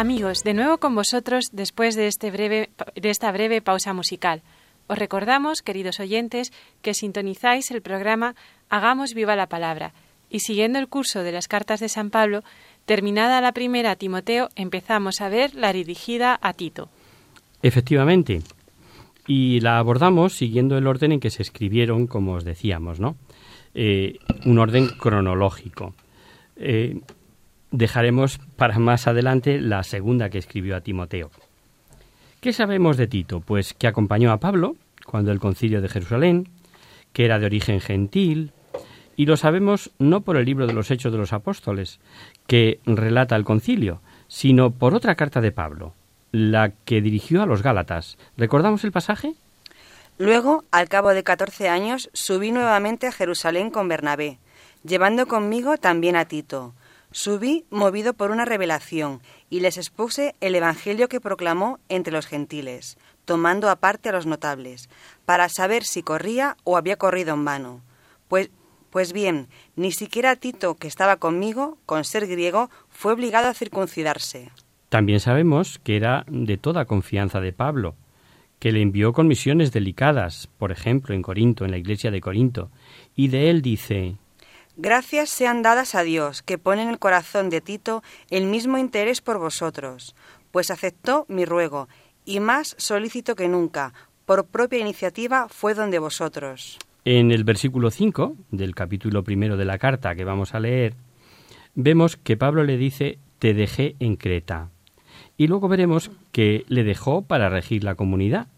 Amigos, 0.00 0.44
de 0.44 0.54
nuevo 0.54 0.78
con 0.78 0.94
vosotros 0.94 1.50
después 1.52 1.94
de, 1.94 2.06
este 2.06 2.30
breve, 2.30 2.70
esta 2.94 3.30
breve 3.32 3.60
pausa 3.60 3.92
musical. 3.92 4.40
Os 4.86 4.96
recordamos, 4.96 5.60
queridos 5.60 6.00
oyentes, 6.00 6.54
que 6.80 6.94
sintonizáis 6.94 7.70
el 7.70 7.82
programa 7.82 8.34
Hagamos 8.70 9.12
viva 9.12 9.36
la 9.36 9.50
palabra 9.50 9.92
y 10.30 10.40
siguiendo 10.40 10.78
el 10.78 10.88
curso 10.88 11.22
de 11.22 11.32
las 11.32 11.48
cartas 11.48 11.80
de 11.80 11.90
San 11.90 12.08
Pablo, 12.08 12.42
terminada 12.86 13.42
la 13.42 13.52
primera 13.52 13.90
a 13.90 13.96
Timoteo, 13.96 14.48
empezamos 14.56 15.20
a 15.20 15.28
ver 15.28 15.54
la 15.54 15.70
dirigida 15.70 16.38
a 16.40 16.54
Tito. 16.54 16.88
Efectivamente. 17.62 18.40
Y 19.26 19.60
la 19.60 19.76
abordamos 19.76 20.32
siguiendo 20.32 20.78
el 20.78 20.86
orden 20.86 21.12
en 21.12 21.20
que 21.20 21.28
se 21.28 21.42
escribieron, 21.42 22.06
como 22.06 22.32
os 22.32 22.44
decíamos, 22.44 23.00
¿no? 23.00 23.16
Eh, 23.74 24.18
un 24.46 24.58
orden 24.60 24.88
cronológico. 24.88 25.92
Eh, 26.56 27.00
dejaremos 27.70 28.38
para 28.56 28.78
más 28.78 29.06
adelante 29.06 29.60
la 29.60 29.82
segunda 29.82 30.30
que 30.30 30.38
escribió 30.38 30.76
a 30.76 30.80
Timoteo. 30.80 31.30
¿Qué 32.40 32.52
sabemos 32.52 32.96
de 32.96 33.06
Tito? 33.06 33.40
Pues 33.40 33.74
que 33.74 33.86
acompañó 33.86 34.32
a 34.32 34.40
Pablo 34.40 34.76
cuando 35.04 35.32
el 35.32 35.40
concilio 35.40 35.82
de 35.82 35.88
Jerusalén, 35.88 36.48
que 37.12 37.24
era 37.24 37.38
de 37.38 37.46
origen 37.46 37.80
gentil, 37.80 38.52
y 39.16 39.26
lo 39.26 39.36
sabemos 39.36 39.90
no 39.98 40.22
por 40.22 40.36
el 40.36 40.46
libro 40.46 40.66
de 40.66 40.72
los 40.72 40.90
Hechos 40.90 41.12
de 41.12 41.18
los 41.18 41.32
Apóstoles, 41.32 42.00
que 42.46 42.80
relata 42.86 43.36
el 43.36 43.44
concilio, 43.44 44.00
sino 44.28 44.70
por 44.70 44.94
otra 44.94 45.16
carta 45.16 45.40
de 45.40 45.52
Pablo, 45.52 45.94
la 46.32 46.70
que 46.84 47.02
dirigió 47.02 47.42
a 47.42 47.46
los 47.46 47.62
Gálatas. 47.62 48.16
¿Recordamos 48.36 48.84
el 48.84 48.92
pasaje? 48.92 49.34
Luego, 50.16 50.64
al 50.70 50.88
cabo 50.88 51.10
de 51.10 51.24
catorce 51.24 51.68
años, 51.68 52.08
subí 52.12 52.52
nuevamente 52.52 53.06
a 53.06 53.12
Jerusalén 53.12 53.70
con 53.70 53.88
Bernabé, 53.88 54.38
llevando 54.84 55.26
conmigo 55.26 55.76
también 55.76 56.16
a 56.16 56.26
Tito. 56.26 56.74
Subí 57.12 57.64
movido 57.70 58.14
por 58.14 58.30
una 58.30 58.44
revelación 58.44 59.20
y 59.48 59.60
les 59.60 59.78
expuse 59.78 60.36
el 60.40 60.54
Evangelio 60.54 61.08
que 61.08 61.20
proclamó 61.20 61.80
entre 61.88 62.12
los 62.12 62.26
gentiles, 62.26 62.98
tomando 63.24 63.68
aparte 63.68 64.08
a 64.08 64.12
los 64.12 64.26
notables, 64.26 64.88
para 65.24 65.48
saber 65.48 65.82
si 65.82 66.02
corría 66.02 66.56
o 66.62 66.76
había 66.76 66.96
corrido 66.96 67.34
en 67.34 67.44
vano. 67.44 67.80
Pues, 68.28 68.50
pues 68.90 69.12
bien, 69.12 69.48
ni 69.74 69.90
siquiera 69.90 70.36
Tito, 70.36 70.76
que 70.76 70.86
estaba 70.86 71.16
conmigo, 71.16 71.78
con 71.84 72.04
ser 72.04 72.28
griego, 72.28 72.70
fue 72.88 73.12
obligado 73.12 73.48
a 73.48 73.54
circuncidarse. 73.54 74.50
También 74.88 75.18
sabemos 75.18 75.80
que 75.82 75.96
era 75.96 76.24
de 76.28 76.58
toda 76.58 76.84
confianza 76.84 77.40
de 77.40 77.52
Pablo, 77.52 77.96
que 78.60 78.70
le 78.70 78.82
envió 78.82 79.12
con 79.12 79.26
misiones 79.26 79.72
delicadas, 79.72 80.48
por 80.58 80.70
ejemplo, 80.70 81.14
en 81.14 81.22
Corinto, 81.22 81.64
en 81.64 81.70
la 81.72 81.78
iglesia 81.78 82.10
de 82.12 82.20
Corinto, 82.20 82.70
y 83.16 83.28
de 83.28 83.50
él 83.50 83.62
dice 83.62 84.16
Gracias 84.82 85.28
sean 85.28 85.60
dadas 85.60 85.94
a 85.94 86.02
Dios, 86.04 86.40
que 86.42 86.56
pone 86.56 86.80
en 86.80 86.88
el 86.88 86.98
corazón 86.98 87.50
de 87.50 87.60
Tito 87.60 88.02
el 88.30 88.46
mismo 88.46 88.78
interés 88.78 89.20
por 89.20 89.38
vosotros, 89.38 90.16
pues 90.52 90.70
aceptó 90.70 91.26
mi 91.28 91.44
ruego, 91.44 91.86
y 92.24 92.40
más 92.40 92.76
solícito 92.78 93.36
que 93.36 93.46
nunca, 93.46 93.92
por 94.24 94.46
propia 94.46 94.78
iniciativa 94.78 95.48
fue 95.50 95.74
donde 95.74 95.98
vosotros. 95.98 96.78
En 97.04 97.30
el 97.30 97.44
versículo 97.44 97.90
5 97.90 98.36
del 98.52 98.74
capítulo 98.74 99.22
primero 99.22 99.58
de 99.58 99.66
la 99.66 99.76
carta 99.76 100.14
que 100.14 100.24
vamos 100.24 100.54
a 100.54 100.60
leer, 100.60 100.94
vemos 101.74 102.16
que 102.16 102.38
Pablo 102.38 102.64
le 102.64 102.78
dice, 102.78 103.18
te 103.38 103.52
dejé 103.52 103.96
en 103.98 104.16
Creta. 104.16 104.70
Y 105.36 105.48
luego 105.48 105.68
veremos 105.68 106.10
que 106.32 106.64
le 106.68 106.84
dejó 106.84 107.20
para 107.20 107.50
regir 107.50 107.84
la 107.84 107.96
comunidad 107.96 108.48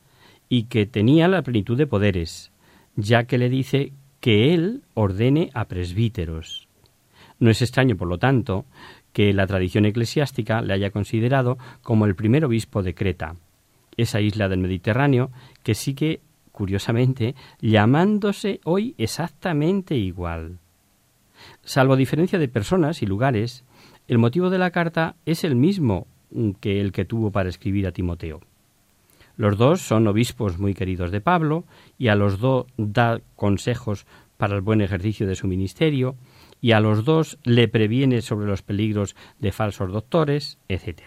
y 0.48 0.66
que 0.66 0.86
tenía 0.86 1.26
la 1.26 1.42
plenitud 1.42 1.76
de 1.76 1.88
poderes, 1.88 2.52
ya 2.94 3.24
que 3.24 3.38
le 3.38 3.48
dice 3.48 3.92
que 4.22 4.54
él 4.54 4.82
ordene 4.94 5.50
a 5.52 5.64
presbíteros. 5.66 6.68
No 7.40 7.50
es 7.50 7.60
extraño, 7.60 7.96
por 7.96 8.06
lo 8.06 8.18
tanto, 8.18 8.64
que 9.12 9.32
la 9.32 9.48
tradición 9.48 9.84
eclesiástica 9.84 10.62
le 10.62 10.74
haya 10.74 10.92
considerado 10.92 11.58
como 11.82 12.06
el 12.06 12.14
primer 12.14 12.44
obispo 12.44 12.84
de 12.84 12.94
Creta, 12.94 13.34
esa 13.96 14.20
isla 14.20 14.48
del 14.48 14.60
Mediterráneo 14.60 15.32
que 15.64 15.74
sigue, 15.74 16.20
curiosamente, 16.52 17.34
llamándose 17.60 18.60
hoy 18.62 18.94
exactamente 18.96 19.96
igual. 19.96 20.60
Salvo 21.64 21.96
diferencia 21.96 22.38
de 22.38 22.46
personas 22.46 23.02
y 23.02 23.06
lugares, 23.06 23.64
el 24.06 24.18
motivo 24.18 24.50
de 24.50 24.58
la 24.58 24.70
carta 24.70 25.16
es 25.26 25.42
el 25.42 25.56
mismo 25.56 26.06
que 26.60 26.80
el 26.80 26.92
que 26.92 27.04
tuvo 27.04 27.32
para 27.32 27.48
escribir 27.48 27.88
a 27.88 27.92
Timoteo. 27.92 28.40
Los 29.36 29.56
dos 29.56 29.80
son 29.80 30.06
obispos 30.06 30.58
muy 30.58 30.74
queridos 30.74 31.10
de 31.10 31.20
Pablo 31.20 31.64
y 31.98 32.08
a 32.08 32.14
los 32.14 32.38
dos 32.38 32.66
da 32.76 33.20
consejos 33.36 34.06
para 34.36 34.54
el 34.54 34.60
buen 34.60 34.80
ejercicio 34.80 35.26
de 35.26 35.36
su 35.36 35.46
ministerio 35.46 36.16
y 36.60 36.72
a 36.72 36.80
los 36.80 37.04
dos 37.04 37.38
le 37.44 37.68
previene 37.68 38.22
sobre 38.22 38.46
los 38.46 38.62
peligros 38.62 39.16
de 39.38 39.52
falsos 39.52 39.90
doctores, 39.90 40.58
etc. 40.68 41.02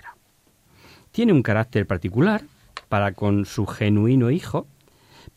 Tiene 1.12 1.34
un 1.34 1.44
carácter 1.44 1.88
particular 1.88 2.44
para 2.90 3.14
con 3.14 3.46
su 3.46 3.66
genuino 3.66 4.32
hijo, 4.32 4.68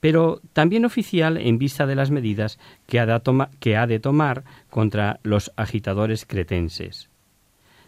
pero 0.00 0.40
también 0.52 0.84
oficial 0.84 1.36
en 1.38 1.58
vista 1.58 1.86
de 1.86 1.94
las 1.94 2.10
medidas 2.10 2.58
que 2.86 3.00
ha 3.00 3.06
de, 3.06 3.20
que 3.60 3.76
ha 3.76 3.86
de 3.86 4.00
tomar 4.00 4.44
contra 4.70 5.20
los 5.22 5.52
agitadores 5.56 6.24
cretenses. 6.24 7.10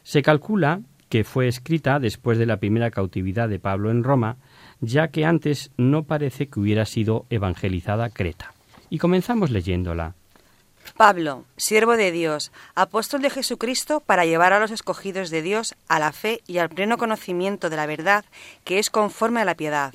Se 0.02 0.22
calcula 0.22 0.82
que 1.08 1.24
fue 1.24 1.48
escrita 1.48 1.98
después 1.98 2.38
de 2.38 2.46
la 2.46 2.58
primera 2.58 2.90
cautividad 2.90 3.48
de 3.48 3.58
Pablo 3.58 3.90
en 3.90 4.04
Roma, 4.04 4.36
ya 4.80 5.08
que 5.08 5.24
antes 5.24 5.70
no 5.76 6.04
parece 6.04 6.48
que 6.48 6.60
hubiera 6.60 6.86
sido 6.86 7.26
evangelizada 7.30 8.10
Creta. 8.10 8.52
Y 8.88 8.98
comenzamos 8.98 9.50
leyéndola. 9.50 10.14
Pablo, 10.96 11.44
siervo 11.56 11.96
de 11.96 12.10
Dios, 12.10 12.52
apóstol 12.74 13.22
de 13.22 13.30
Jesucristo, 13.30 14.00
para 14.00 14.24
llevar 14.24 14.52
a 14.52 14.60
los 14.60 14.70
escogidos 14.70 15.30
de 15.30 15.42
Dios 15.42 15.74
a 15.88 15.98
la 15.98 16.12
fe 16.12 16.42
y 16.46 16.58
al 16.58 16.68
pleno 16.68 16.98
conocimiento 16.98 17.70
de 17.70 17.76
la 17.76 17.86
verdad 17.86 18.24
que 18.64 18.78
es 18.78 18.90
conforme 18.90 19.40
a 19.40 19.44
la 19.44 19.54
piedad, 19.54 19.94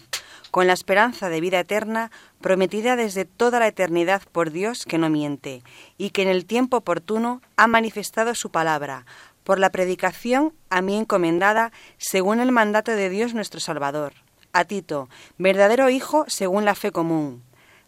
con 0.52 0.68
la 0.68 0.74
esperanza 0.74 1.30
de 1.30 1.42
vida 1.42 1.60
eterna 1.60 2.12
prometida 2.40 2.96
desde 2.96 3.26
toda 3.26 3.60
la 3.60 3.68
eternidad 3.68 4.22
por 4.32 4.52
Dios 4.52 4.86
que 4.86 4.98
no 4.98 5.10
miente, 5.10 5.64
y 5.98 6.12
que 6.12 6.22
en 6.22 6.30
el 6.30 6.46
tiempo 6.46 6.78
oportuno 6.78 7.42
ha 7.58 7.68
manifestado 7.68 8.34
su 8.36 8.50
palabra, 8.50 9.06
por 9.44 9.60
la 9.60 9.70
predicación 9.70 10.54
a 10.70 10.82
mí 10.82 10.98
encomendada 10.98 11.72
según 11.98 12.40
el 12.40 12.52
mandato 12.52 12.92
de 12.92 13.10
Dios 13.10 13.34
nuestro 13.34 13.60
Salvador. 13.60 14.25
A 14.56 14.64
Tito, 14.64 15.10
verdadero 15.38 15.90
Hijo 15.90 16.24
según 16.28 16.64
la 16.64 16.76
fe 16.76 16.92
común. 16.92 17.44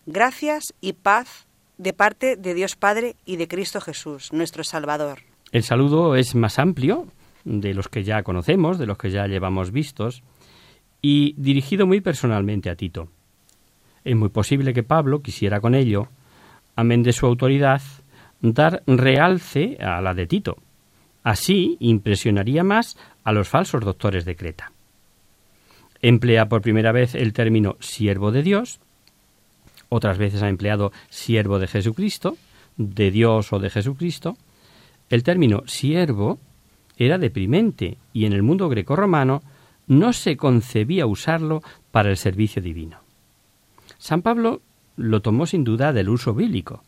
Gracias 0.05 0.73
y 0.81 0.91
paz 0.91 1.47
de 1.77 1.93
parte 1.93 2.35
de 2.35 2.53
Dios 2.53 2.75
Padre 2.75 3.15
y 3.25 3.37
de 3.37 3.47
Cristo 3.47 3.79
Jesús, 3.79 4.33
nuestro 4.33 4.65
Salvador. 4.65 5.19
El 5.53 5.63
saludo 5.63 6.15
es 6.17 6.35
más 6.35 6.59
amplio 6.59 7.07
de 7.45 7.73
los 7.73 7.87
que 7.87 8.03
ya 8.03 8.21
conocemos, 8.21 8.77
de 8.77 8.85
los 8.85 8.97
que 8.97 9.11
ya 9.11 9.27
llevamos 9.27 9.71
vistos, 9.71 10.23
y 11.01 11.33
dirigido 11.37 11.87
muy 11.87 12.01
personalmente 12.01 12.69
a 12.69 12.75
Tito. 12.75 13.07
Es 14.03 14.17
muy 14.17 14.27
posible 14.27 14.73
que 14.73 14.83
Pablo 14.83 15.21
quisiera 15.21 15.61
con 15.61 15.73
ello, 15.73 16.09
amén 16.75 17.01
de 17.01 17.13
su 17.13 17.25
autoridad, 17.25 17.81
dar 18.41 18.83
realce 18.85 19.77
a 19.79 20.01
la 20.01 20.13
de 20.13 20.27
Tito, 20.27 20.57
Así 21.27 21.75
impresionaría 21.81 22.63
más 22.63 22.97
a 23.25 23.33
los 23.33 23.49
falsos 23.49 23.83
doctores 23.83 24.23
de 24.23 24.37
Creta. 24.37 24.71
Emplea 26.01 26.47
por 26.47 26.61
primera 26.61 26.91
vez 26.91 27.15
el 27.15 27.33
término 27.33 27.77
siervo 27.79 28.31
de 28.31 28.43
Dios, 28.43 28.79
otras 29.89 30.17
veces 30.17 30.41
ha 30.41 30.49
empleado 30.49 30.91
siervo 31.09 31.59
de 31.59 31.67
Jesucristo, 31.67 32.37
de 32.77 33.11
Dios 33.11 33.53
o 33.53 33.59
de 33.59 33.69
Jesucristo. 33.69 34.37
El 35.09 35.23
término 35.23 35.63
siervo 35.65 36.39
era 36.97 37.17
deprimente 37.17 37.97
y 38.13 38.25
en 38.25 38.33
el 38.33 38.43
mundo 38.43 38.69
grecorromano 38.69 39.41
no 39.87 40.11
se 40.13 40.35
concebía 40.35 41.05
usarlo 41.05 41.61
para 41.91 42.09
el 42.09 42.17
servicio 42.17 42.61
divino. 42.61 42.99
San 43.97 44.21
Pablo 44.21 44.61
lo 44.97 45.21
tomó 45.21 45.45
sin 45.45 45.63
duda 45.63 45.93
del 45.93 46.09
uso 46.09 46.33
bíblico. 46.33 46.83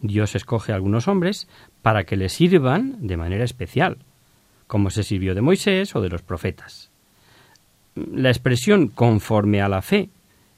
Dios 0.00 0.34
escoge 0.34 0.72
a 0.72 0.74
algunos 0.74 1.08
hombres 1.08 1.48
para 1.80 2.04
que 2.04 2.16
le 2.16 2.28
sirvan 2.28 3.06
de 3.06 3.16
manera 3.16 3.44
especial, 3.44 3.98
como 4.66 4.90
se 4.90 5.02
sirvió 5.02 5.34
de 5.34 5.40
Moisés 5.40 5.96
o 5.96 6.02
de 6.02 6.10
los 6.10 6.22
profetas. 6.22 6.90
La 7.96 8.28
expresión 8.28 8.88
conforme 8.88 9.62
a 9.62 9.68
la 9.68 9.82
fe 9.82 10.10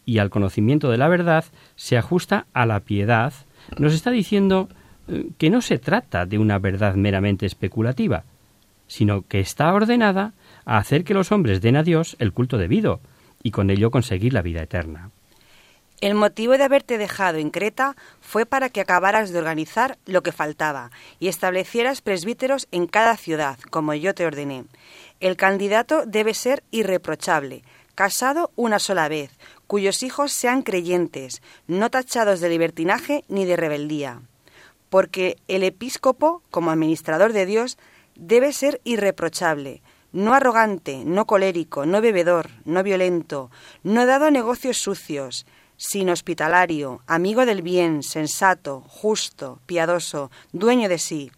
y 0.04 0.18
al 0.18 0.30
conocimiento 0.30 0.90
de 0.90 0.98
la 0.98 1.08
verdad 1.08 1.44
se 1.76 1.96
ajusta 1.96 2.46
a 2.52 2.66
la 2.66 2.80
piedad, 2.80 3.32
nos 3.78 3.94
está 3.94 4.10
diciendo 4.10 4.68
eh, 5.06 5.28
que 5.38 5.50
no 5.50 5.60
se 5.60 5.78
trata 5.78 6.26
de 6.26 6.38
una 6.38 6.58
verdad 6.58 6.94
meramente 6.94 7.46
especulativa, 7.46 8.24
sino 8.88 9.22
que 9.22 9.40
está 9.40 9.72
ordenada 9.72 10.32
a 10.64 10.78
hacer 10.78 11.04
que 11.04 11.14
los 11.14 11.30
hombres 11.30 11.60
den 11.60 11.76
a 11.76 11.82
Dios 11.82 12.16
el 12.18 12.32
culto 12.32 12.58
debido 12.58 13.00
y 13.42 13.52
con 13.52 13.70
ello 13.70 13.90
conseguir 13.90 14.32
la 14.32 14.42
vida 14.42 14.62
eterna. 14.62 15.10
El 16.00 16.14
motivo 16.14 16.56
de 16.56 16.62
haberte 16.62 16.96
dejado 16.96 17.38
en 17.38 17.50
Creta 17.50 17.96
fue 18.20 18.46
para 18.46 18.68
que 18.68 18.80
acabaras 18.80 19.30
de 19.30 19.38
organizar 19.38 19.98
lo 20.06 20.22
que 20.22 20.30
faltaba 20.30 20.92
y 21.18 21.26
establecieras 21.26 22.02
presbíteros 22.02 22.68
en 22.70 22.86
cada 22.86 23.16
ciudad, 23.16 23.58
como 23.70 23.94
yo 23.94 24.14
te 24.14 24.24
ordené. 24.24 24.64
El 25.20 25.36
candidato 25.36 26.04
debe 26.06 26.32
ser 26.32 26.62
irreprochable, 26.70 27.64
casado 27.94 28.52
una 28.54 28.78
sola 28.78 29.08
vez, 29.08 29.30
cuyos 29.66 30.04
hijos 30.04 30.32
sean 30.32 30.62
creyentes, 30.62 31.42
no 31.66 31.90
tachados 31.90 32.40
de 32.40 32.48
libertinaje 32.48 33.24
ni 33.28 33.44
de 33.44 33.56
rebeldía. 33.56 34.22
Porque 34.90 35.36
el 35.48 35.64
episcopo, 35.64 36.42
como 36.50 36.70
administrador 36.70 37.32
de 37.32 37.46
Dios, 37.46 37.78
debe 38.14 38.52
ser 38.52 38.80
irreprochable, 38.84 39.82
no 40.12 40.34
arrogante, 40.34 41.04
no 41.04 41.26
colérico, 41.26 41.84
no 41.84 42.00
bebedor, 42.00 42.50
no 42.64 42.82
violento, 42.82 43.50
no 43.82 44.06
dado 44.06 44.26
a 44.26 44.30
negocios 44.30 44.78
sucios, 44.78 45.46
sino 45.76 46.12
hospitalario, 46.12 47.02
amigo 47.06 47.46
del 47.46 47.62
bien, 47.62 48.02
sensato, 48.02 48.84
justo, 48.88 49.60
piadoso, 49.66 50.30
dueño 50.52 50.88
de 50.88 50.98
sí, 50.98 51.30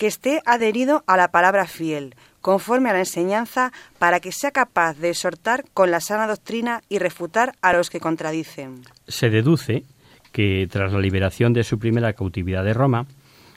que 0.00 0.06
esté 0.06 0.40
adherido 0.46 1.04
a 1.06 1.18
la 1.18 1.30
palabra 1.30 1.66
fiel, 1.66 2.14
conforme 2.40 2.88
a 2.88 2.94
la 2.94 3.00
enseñanza, 3.00 3.70
para 3.98 4.18
que 4.18 4.32
sea 4.32 4.50
capaz 4.50 4.96
de 4.96 5.10
exhortar 5.10 5.66
con 5.74 5.90
la 5.90 6.00
sana 6.00 6.26
doctrina 6.26 6.80
y 6.88 6.98
refutar 6.98 7.52
a 7.60 7.74
los 7.74 7.90
que 7.90 8.00
contradicen. 8.00 8.80
Se 9.06 9.28
deduce 9.28 9.84
que 10.32 10.66
tras 10.70 10.94
la 10.94 11.00
liberación 11.00 11.52
de 11.52 11.64
su 11.64 11.78
primera 11.78 12.14
cautividad 12.14 12.64
de 12.64 12.72
Roma, 12.72 13.08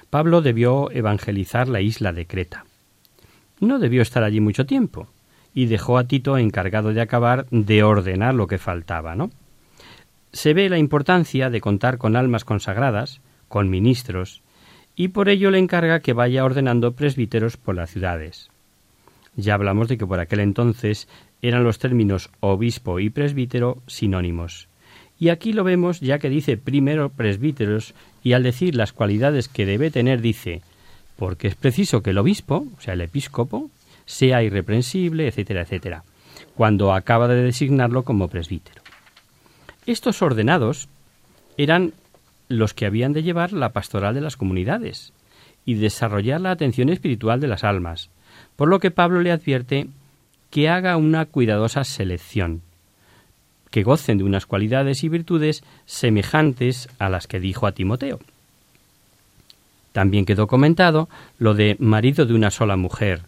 Pablo 0.10 0.41
debió 0.41 0.91
evangelizar 0.91 1.69
la 1.69 1.79
isla 1.79 2.12
de 2.12 2.27
Creta. 2.27 2.65
No 3.62 3.79
debió 3.79 4.01
estar 4.01 4.25
allí 4.25 4.41
mucho 4.41 4.65
tiempo 4.65 5.08
y 5.53 5.67
dejó 5.67 5.97
a 5.97 6.10
Tito 6.10 6.38
encargado 6.38 6.91
de 6.91 6.99
acabar 6.99 7.45
de 7.51 7.84
ordenar 7.84 8.34
lo 8.34 8.47
que 8.47 8.58
faltaba, 8.58 9.15
¿no? 9.15 9.29
Se 10.34 10.53
ve 10.53 10.67
la 10.67 10.77
importancia 10.77 11.49
de 11.49 11.62
contar 11.62 11.97
con 11.97 12.17
almas 12.17 12.43
consagradas, 12.43 13.21
con 13.47 13.69
ministros, 13.69 14.42
y 14.95 15.10
por 15.10 15.29
ello 15.29 15.51
le 15.51 15.60
encarga 15.60 15.99
que 16.01 16.13
vaya 16.13 16.45
ordenando 16.45 16.93
presbíteros 16.93 17.58
por 17.58 17.75
las 17.75 17.89
ciudades. 17.91 18.49
Ya 19.36 19.56
hablamos 19.56 19.88
de 19.88 19.97
que 19.97 20.06
por 20.06 20.19
aquel 20.19 20.39
entonces 20.39 21.08
eran 21.41 21.63
los 21.63 21.79
términos 21.79 22.29
obispo 22.39 22.99
y 22.99 23.10
presbítero 23.10 23.82
sinónimos. 23.88 24.67
Y 25.19 25.29
aquí 25.29 25.53
lo 25.53 25.63
vemos 25.63 25.99
ya 25.99 26.19
que 26.19 26.29
dice 26.29 26.58
primero 26.58 27.10
presbíteros 27.10 27.93
y 28.23 28.34
al 28.34 28.43
decir 28.43 28.75
las 28.75 28.93
cualidades 28.93 29.47
que 29.47 29.65
debe 29.65 29.89
tener 29.89 30.21
dice 30.21 30.62
porque 31.15 31.47
es 31.47 31.56
preciso 31.56 32.01
que 32.01 32.10
el 32.10 32.17
obispo, 32.17 32.65
o 32.77 32.82
sea, 32.82 32.95
el 32.95 33.01
episcopo, 33.01 33.69
sea 34.06 34.43
irreprensible, 34.43 35.27
etcétera, 35.27 35.62
etcétera, 35.62 36.03
cuando 36.56 36.93
acaba 36.93 37.27
de 37.27 37.41
designarlo 37.41 38.03
como 38.03 38.27
presbítero. 38.27 38.82
Estos 39.86 40.21
ordenados 40.21 40.89
eran 41.58 41.93
los 42.47 42.73
que 42.73 42.86
habían 42.86 43.13
de 43.13 43.23
llevar 43.23 43.53
la 43.53 43.73
pastoral 43.73 44.15
de 44.15 44.21
las 44.21 44.38
comunidades 44.38 45.13
y 45.65 45.75
desarrollar 45.75 46.41
la 46.41 46.51
atención 46.51 46.89
espiritual 46.89 47.39
de 47.39 47.47
las 47.47 47.63
almas, 47.63 48.10
por 48.56 48.67
lo 48.67 48.79
que 48.79 48.91
Pablo 48.91 49.21
le 49.21 49.32
advierte 49.32 49.88
que 50.49 50.69
haga 50.69 50.97
una 50.97 51.25
cuidadosa 51.25 51.84
selección, 51.84 52.62
que 53.71 53.84
gocen 53.84 54.17
de 54.17 54.23
unas 54.23 54.45
cualidades 54.45 55.03
y 55.03 55.10
virtudes 55.10 55.63
semejantes 55.86 56.89
a 56.99 57.10
las 57.10 57.27
que 57.27 57.39
dijo 57.39 57.65
a 57.65 57.71
Timoteo. 57.71 58.19
También 59.93 60.25
quedó 60.25 60.47
comentado 60.47 61.10
lo 61.39 61.53
de 61.53 61.75
marido 61.79 62.25
de 62.25 62.34
una 62.34 62.51
sola 62.51 62.75
mujer 62.75 63.21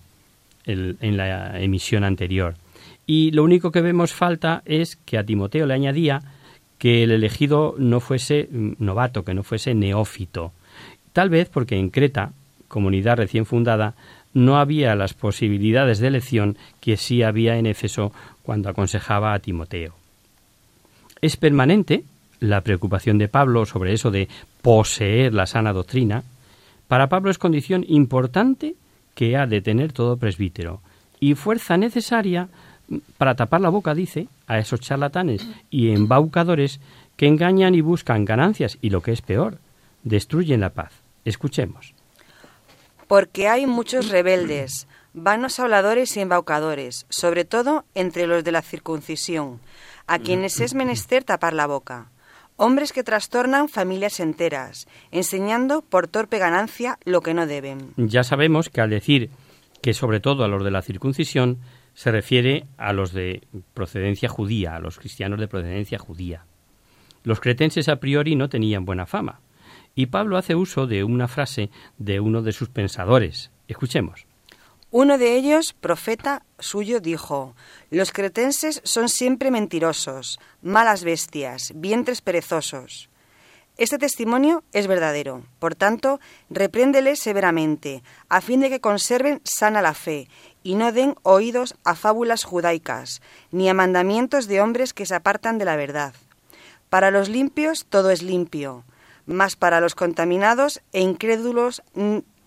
en 0.65 1.17
la 1.17 1.59
emisión 1.59 2.03
anterior. 2.03 2.55
Y 3.07 3.31
lo 3.31 3.43
único 3.43 3.71
que 3.71 3.81
vemos 3.81 4.13
falta 4.13 4.63
es 4.65 4.95
que 4.95 5.17
a 5.17 5.23
Timoteo 5.23 5.67
le 5.67 5.75
añadía 5.75 6.21
que 6.77 7.03
el 7.03 7.11
elegido 7.11 7.75
no 7.77 7.99
fuese 7.99 8.49
novato, 8.51 9.23
que 9.23 9.33
no 9.33 9.43
fuese 9.43 9.73
neófito. 9.73 10.51
Tal 11.13 11.29
vez 11.29 11.49
porque 11.49 11.77
en 11.77 11.89
Creta, 11.89 12.33
comunidad 12.67 13.17
recién 13.17 13.45
fundada, 13.45 13.95
no 14.33 14.57
había 14.57 14.95
las 14.95 15.13
posibilidades 15.13 15.99
de 15.99 16.07
elección 16.07 16.57
que 16.81 16.97
sí 16.97 17.23
había 17.23 17.57
en 17.57 17.65
Éfeso 17.65 18.11
cuando 18.43 18.69
aconsejaba 18.69 19.33
a 19.33 19.39
Timoteo. 19.39 19.95
Es 21.21 21.37
permanente 21.37 22.03
la 22.39 22.61
preocupación 22.61 23.17
de 23.17 23.29
Pablo 23.29 23.65
sobre 23.65 23.93
eso 23.93 24.11
de 24.11 24.27
poseer 24.61 25.33
la 25.33 25.45
sana 25.45 25.73
doctrina, 25.73 26.23
para 26.87 27.07
Pablo 27.07 27.31
es 27.31 27.37
condición 27.37 27.85
importante 27.87 28.75
que 29.15 29.37
ha 29.37 29.47
de 29.47 29.61
tener 29.61 29.93
todo 29.93 30.17
presbítero 30.17 30.81
y 31.19 31.35
fuerza 31.35 31.77
necesaria 31.77 32.49
para 33.17 33.35
tapar 33.35 33.61
la 33.61 33.69
boca, 33.69 33.93
dice, 33.93 34.27
a 34.47 34.59
esos 34.59 34.79
charlatanes 34.79 35.45
y 35.69 35.91
embaucadores 35.91 36.79
que 37.17 37.27
engañan 37.27 37.75
y 37.75 37.81
buscan 37.81 38.25
ganancias 38.25 38.77
y 38.81 38.89
lo 38.89 39.01
que 39.01 39.11
es 39.11 39.21
peor, 39.21 39.57
destruyen 40.03 40.61
la 40.61 40.71
paz. 40.71 40.91
Escuchemos. 41.23 41.93
Porque 43.07 43.47
hay 43.47 43.65
muchos 43.65 44.09
rebeldes, 44.09 44.87
vanos 45.13 45.59
habladores 45.59 46.15
y 46.17 46.21
embaucadores, 46.21 47.05
sobre 47.09 47.45
todo 47.45 47.85
entre 47.95 48.27
los 48.27 48.43
de 48.43 48.51
la 48.51 48.61
circuncisión, 48.61 49.59
a 50.07 50.19
quienes 50.19 50.59
es 50.59 50.73
menester 50.73 51.23
tapar 51.23 51.53
la 51.53 51.67
boca 51.67 52.09
Hombres 52.57 52.93
que 52.93 53.03
trastornan 53.03 53.67
familias 53.67 54.21
enteras, 54.21 54.87
enseñando 55.11 55.81
por 55.81 56.07
torpe 56.07 56.39
ganancia 56.39 56.97
lo 57.03 57.19
que 57.19 57.33
no 57.33 57.47
deben. 57.47 57.91
Ya 57.97 58.23
sabemos 58.23 58.69
que 58.69 58.79
al 58.79 58.89
decir 58.89 59.29
que 59.81 59.93
sobre 59.93 60.21
todo 60.21 60.45
a 60.45 60.47
los 60.47 60.63
de 60.63 60.71
la 60.71 60.81
circuncisión 60.81 61.57
se 61.95 62.11
refiere 62.11 62.65
a 62.77 62.93
los 62.93 63.13
de 63.13 63.41
procedencia 63.73 64.29
judía, 64.29 64.75
a 64.75 64.79
los 64.79 64.99
cristianos 64.99 65.39
de 65.39 65.47
procedencia 65.47 65.97
judía. 65.97 66.45
Los 67.23 67.39
cretenses 67.39 67.89
a 67.89 67.95
priori 67.95 68.35
no 68.35 68.49
tenían 68.49 68.85
buena 68.85 69.07
fama, 69.07 69.39
y 69.95 70.07
Pablo 70.07 70.37
hace 70.37 70.53
uso 70.53 70.85
de 70.85 71.03
una 71.03 71.27
frase 71.27 71.71
de 71.97 72.19
uno 72.19 72.41
de 72.43 72.51
sus 72.51 72.69
pensadores. 72.69 73.49
Escuchemos. 73.67 74.27
Uno 74.91 75.17
de 75.17 75.35
ellos, 75.35 75.73
profeta 75.73 76.45
suyo, 76.59 76.99
dijo, 76.99 77.55
Los 77.89 78.11
cretenses 78.11 78.81
son 78.83 79.09
siempre 79.09 79.49
mentirosos, 79.49 80.39
malas 80.61 81.03
bestias, 81.03 81.71
vientres 81.75 82.21
perezosos. 82.21 83.09
Este 83.77 83.97
testimonio 83.97 84.63
es 84.71 84.87
verdadero, 84.87 85.43
por 85.59 85.75
tanto, 85.75 86.21
repréndeles 86.49 87.19
severamente, 87.19 88.03
a 88.29 88.39
fin 88.39 88.61
de 88.61 88.69
que 88.69 88.79
conserven 88.79 89.41
sana 89.43 89.81
la 89.81 89.93
fe, 89.93 90.29
y 90.63 90.75
no 90.75 90.93
den 90.93 91.15
oídos 91.23 91.75
a 91.83 91.95
fábulas 91.95 92.45
judaicas, 92.45 93.21
ni 93.51 93.67
a 93.67 93.73
mandamientos 93.73 94.47
de 94.47 94.61
hombres 94.61 94.93
que 94.93 95.05
se 95.05 95.13
apartan 95.13 95.57
de 95.57 95.65
la 95.65 95.75
verdad. 95.75 96.13
Para 96.89 97.11
los 97.11 97.27
limpios 97.27 97.85
todo 97.89 98.11
es 98.11 98.21
limpio, 98.21 98.85
mas 99.25 99.57
para 99.57 99.81
los 99.81 99.93
contaminados 99.93 100.81
e 100.93 101.01
incrédulos 101.01 101.83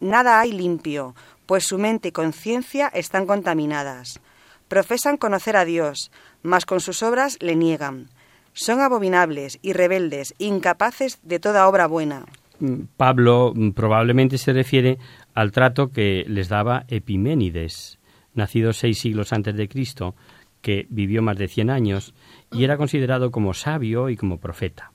nada 0.01 0.41
hay 0.41 0.53
limpio, 0.53 1.15
pues 1.45 1.65
su 1.65 1.77
mente 1.77 2.09
y 2.09 2.13
conciencia 2.13 2.89
están 2.89 3.27
contaminadas. 3.27 4.21
Profesan 4.69 5.19
conocer 5.19 5.59
a 5.59 5.67
Dios, 5.67 6.11
mas 6.43 6.65
con 6.65 6.81
sus 6.81 7.03
obras 7.03 7.37
le 7.41 7.55
niegan. 7.55 8.09
Son 8.53 8.81
abominables 8.81 9.59
y 9.63 9.73
rebeldes, 9.73 10.35
incapaces 10.39 11.21
de 11.23 11.39
toda 11.39 11.69
obra 11.69 11.87
buena. 11.87 12.25
Mm, 12.61 12.83
Pablo 12.97 13.53
mm, 13.55 13.71
probablemente 13.71 14.39
se 14.39 14.53
refiere 14.53 14.99
al 15.35 15.53
trato 15.53 15.91
que 15.91 16.25
les 16.29 16.49
daba 16.49 16.85
Epiménides, 16.89 17.99
nacido 18.35 18.73
seis 18.73 18.99
siglos 18.99 19.33
antes 19.33 19.55
de 19.57 19.69
Cristo, 19.69 20.15
que 20.61 20.87
vivió 20.91 21.23
más 21.23 21.37
de 21.37 21.49
cien 21.49 21.71
años 21.71 22.15
y 22.53 22.65
era 22.65 22.77
considerado 22.77 23.31
como 23.31 23.55
sabio 23.55 24.09
y 24.09 24.17
como 24.17 24.39
profeta. 24.39 24.93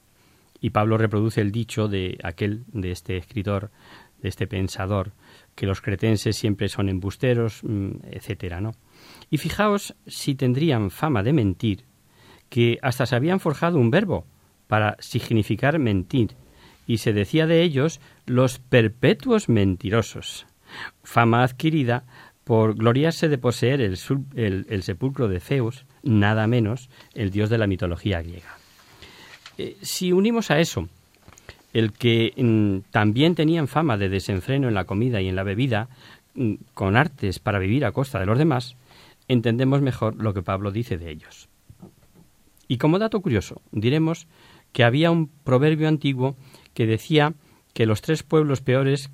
Y 0.60 0.72
Pablo 0.72 0.98
reproduce 0.98 1.42
el 1.42 1.52
dicho 1.52 1.88
de 1.88 2.18
aquel, 2.24 2.64
de 2.68 2.92
este 2.92 3.18
escritor, 3.18 3.72
de 4.22 4.30
este 4.30 4.48
pensador, 4.48 5.12
que 5.56 5.66
los 5.66 5.82
cretenses 5.82 6.36
siempre 6.36 6.70
son 6.70 6.90
embusteros, 6.90 7.64
mm, 7.64 7.92
etcétera, 8.12 8.62
¿no? 8.62 8.72
Y 9.30 9.38
fijaos 9.38 9.96
si 10.08 10.36
tendrían 10.36 10.90
fama 10.90 11.24
de 11.24 11.34
mentir, 11.34 11.86
que 12.54 12.78
hasta 12.84 13.08
se 13.08 13.16
habían 13.16 13.40
forjado 13.40 13.80
un 13.80 13.90
verbo 13.90 14.28
para 14.68 14.96
significar 15.00 15.80
mentir, 15.80 16.36
y 16.86 17.00
se 17.00 17.12
decía 17.12 17.48
de 17.48 17.64
ellos 17.64 18.00
los 18.28 18.60
perpetuos 18.60 19.50
mentirosos, 19.50 20.46
fama 21.02 21.42
adquirida 21.42 22.04
por 22.44 22.76
gloriarse 22.76 23.28
de 23.28 23.40
poseer 23.40 23.82
el, 23.82 23.98
el, 24.70 24.84
sepulcro 24.84 25.28
de 25.30 25.40
Zeus, 25.40 25.88
nada 26.04 26.46
menos 26.46 26.92
el 27.16 27.32
dios 27.32 27.50
de 27.50 27.58
la 27.58 27.66
mitología 27.66 28.22
griega. 28.22 28.56
Eh, 29.58 29.76
si 29.82 30.12
unimos 30.12 30.52
a 30.52 30.60
eso 30.60 30.88
el 31.74 31.92
que 31.92 32.34
mm, 32.38 32.92
también 32.92 33.34
tenían 33.34 33.68
fama 33.68 33.98
de 33.98 34.10
desenfreno 34.10 34.68
en 34.68 34.76
la 34.76 34.86
comida 34.86 35.22
y 35.22 35.28
en 35.28 35.36
la 35.36 35.42
bebida, 35.42 35.90
mm, 36.36 36.54
con 36.76 36.98
artes 36.98 37.40
para 37.40 37.58
vivir 37.58 37.84
a 37.84 37.94
costa 37.94 38.20
de 38.20 38.28
los 38.28 38.38
demás, 38.38 38.76
entendemos 39.28 39.82
mejor 39.82 40.22
lo 40.22 40.36
que 40.36 40.44
Pablo 40.44 40.70
dice 40.70 41.00
de 41.00 41.10
ellos. 41.10 41.50
Y 42.74 42.80
como 42.80 42.98
dato 42.98 43.22
curioso, 43.22 43.62
diremos 43.72 44.26
que 44.72 44.84
había 44.84 45.12
un 45.12 45.28
proverbio 45.28 45.88
antiguo 45.88 46.36
que 46.74 46.88
decía 46.88 47.36
que 47.76 47.86
los 47.86 48.02
tres 48.02 48.24
pueblos 48.24 48.62
peores 48.62 49.12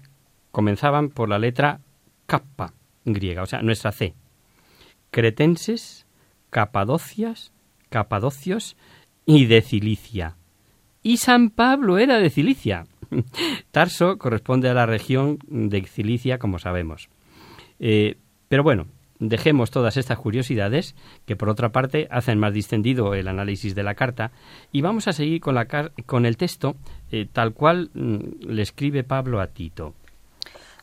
comenzaban 0.52 1.10
por 1.10 1.28
la 1.28 1.40
letra 1.40 1.82
kappa 2.26 2.72
griega, 3.04 3.44
o 3.44 3.46
sea, 3.46 3.62
nuestra 3.62 3.92
C. 3.92 4.14
Cretenses, 5.12 6.06
Capadocias, 6.52 7.52
Capadocios 7.90 8.78
y 9.26 9.48
de 9.48 9.62
Cilicia. 9.62 10.38
Y 11.04 11.18
San 11.18 11.50
Pablo 11.50 11.98
era 11.98 12.18
de 12.20 12.30
Cilicia. 12.30 12.86
Tarso 13.72 14.18
corresponde 14.18 14.70
a 14.70 14.74
la 14.74 14.86
región 14.86 15.38
de 15.50 15.84
Cilicia, 15.86 16.40
como 16.40 16.60
sabemos. 16.60 17.10
Eh, 17.82 18.16
pero 18.48 18.64
bueno, 18.64 18.88
dejemos 19.20 19.70
todas 19.70 19.98
estas 19.98 20.18
curiosidades, 20.18 20.96
que 21.26 21.36
por 21.36 21.50
otra 21.50 21.70
parte 21.70 22.08
hacen 22.10 22.40
más 22.40 22.54
distendido 22.54 23.14
el 23.14 23.28
análisis 23.28 23.76
de 23.76 23.84
la 23.84 23.96
carta, 23.96 24.32
y 24.72 24.82
vamos 24.82 25.08
a 25.08 25.14
seguir 25.14 25.42
con, 25.42 25.56
la 25.56 25.68
con 26.06 26.26
el 26.26 26.38
texto 26.38 26.76
eh, 27.12 27.28
tal 27.32 27.54
cual 27.54 27.92
mm, 27.94 28.48
le 28.48 28.62
escribe 28.62 29.04
Pablo 29.04 29.42
a 29.42 29.48
Tito. 29.48 29.94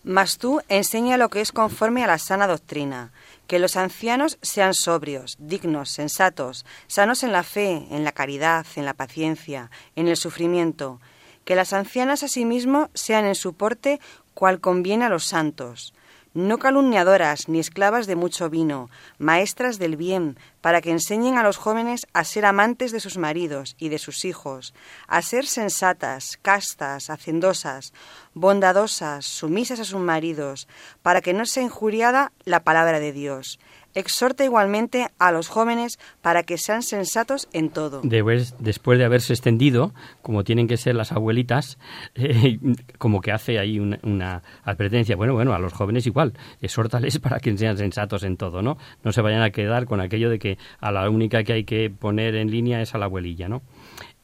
Mas 0.05 0.38
tú 0.38 0.61
enseña 0.68 1.16
lo 1.16 1.31
que 1.31 1.40
es 1.40 1.51
conforme 1.51 2.05
a 2.05 2.07
la 2.07 2.18
sana 2.18 2.46
doctrina, 2.46 3.11
que 3.49 3.59
los 3.59 3.77
ancianos 3.77 4.38
sean 4.40 4.72
sobrios, 4.72 5.37
dignos, 5.40 5.90
sensatos, 5.90 6.64
sanos 6.87 7.25
en 7.25 7.33
la 7.33 7.42
fe, 7.42 7.87
en 7.90 8.05
la 8.05 8.12
caridad, 8.12 8.66
en 8.77 8.85
la 8.85 8.94
paciencia, 8.94 9.70
en 9.96 10.07
el 10.07 10.16
sufrimiento, 10.16 11.01
que 11.44 11.57
las 11.57 11.72
ancianas 11.72 12.22
asimismo 12.22 12.88
sean 12.94 13.25
en 13.25 13.35
su 13.35 13.55
porte 13.55 14.01
cual 14.35 14.61
conviene 14.61 15.07
a 15.07 15.09
los 15.09 15.25
santos, 15.25 15.92
no 16.37 16.59
calumniadoras 16.59 17.49
ni 17.49 17.59
esclavas 17.59 18.07
de 18.07 18.14
mucho 18.14 18.51
vino, 18.51 18.90
maestras 19.18 19.79
del 19.79 19.96
bien, 19.96 20.38
para 20.61 20.83
que 20.83 20.90
enseñen 20.90 21.38
a 21.38 21.42
los 21.42 21.57
jóvenes 21.57 22.07
a 22.12 22.25
ser 22.25 22.44
amantes 22.44 22.92
de 22.92 23.01
sus 23.01 23.16
maridos 23.16 23.75
y 23.79 23.88
de 23.88 23.99
sus 23.99 24.27
hijos, 24.27 24.75
a 25.09 25.22
ser 25.22 25.46
sensatas, 25.46 26.38
castas, 26.42 27.09
hacendosas, 27.09 27.94
bondadosas, 28.35 29.25
sumisas 29.25 29.81
a 29.81 29.85
sus 29.85 30.01
maridos, 30.01 30.68
para 31.01 31.22
que 31.22 31.33
no 31.33 31.46
sea 31.46 31.62
injuriada 31.62 32.33
la 32.44 32.62
palabra 32.64 33.01
de 33.01 33.12
Dios 33.12 33.59
exhorta 33.97 34.45
igualmente 34.45 35.09
a 35.19 35.33
los 35.33 35.49
jóvenes 35.49 35.99
para 36.21 36.43
que 36.43 36.59
sean 36.59 36.83
sensatos 36.83 37.49
en 37.53 37.71
todo. 37.71 38.03
Después 38.03 38.99
de 38.99 39.05
haberse 39.05 39.33
extendido, 39.33 39.95
como 40.23 40.45
tienen 40.45 40.69
que 40.69 40.77
ser 40.77 40.95
las 40.95 41.13
abuelitas, 41.13 41.79
eh, 42.15 42.59
como 42.99 43.21
que 43.21 43.33
hace 43.33 43.59
ahí 43.59 43.81
una, 43.81 44.43
advertencia. 44.63 45.17
Bueno, 45.17 45.35
bueno, 45.35 45.55
a 45.55 45.59
los 45.59 45.73
jóvenes 45.73 46.07
igual, 46.07 46.35
exhórtales 46.61 47.19
para 47.19 47.41
que 47.41 47.57
sean 47.57 47.79
sensatos 47.79 48.23
en 48.23 48.37
todo, 48.37 48.61
¿no? 48.61 48.77
No 49.03 49.13
se 49.13 49.23
vayan 49.23 49.43
a 49.43 49.51
quedar 49.51 49.87
con 49.87 50.01
aquello 50.01 50.29
de 50.29 50.39
que 50.39 50.59
a 50.79 50.93
la 50.93 51.09
única 51.09 51.43
que 51.43 51.55
hay 51.55 51.65
que 51.65 51.89
poner 51.89 52.37
en 52.37 52.51
línea 52.51 52.83
es 52.83 52.95
a 52.95 52.99
la 52.99 53.07
abuelilla, 53.07 53.49
¿no? 53.49 53.63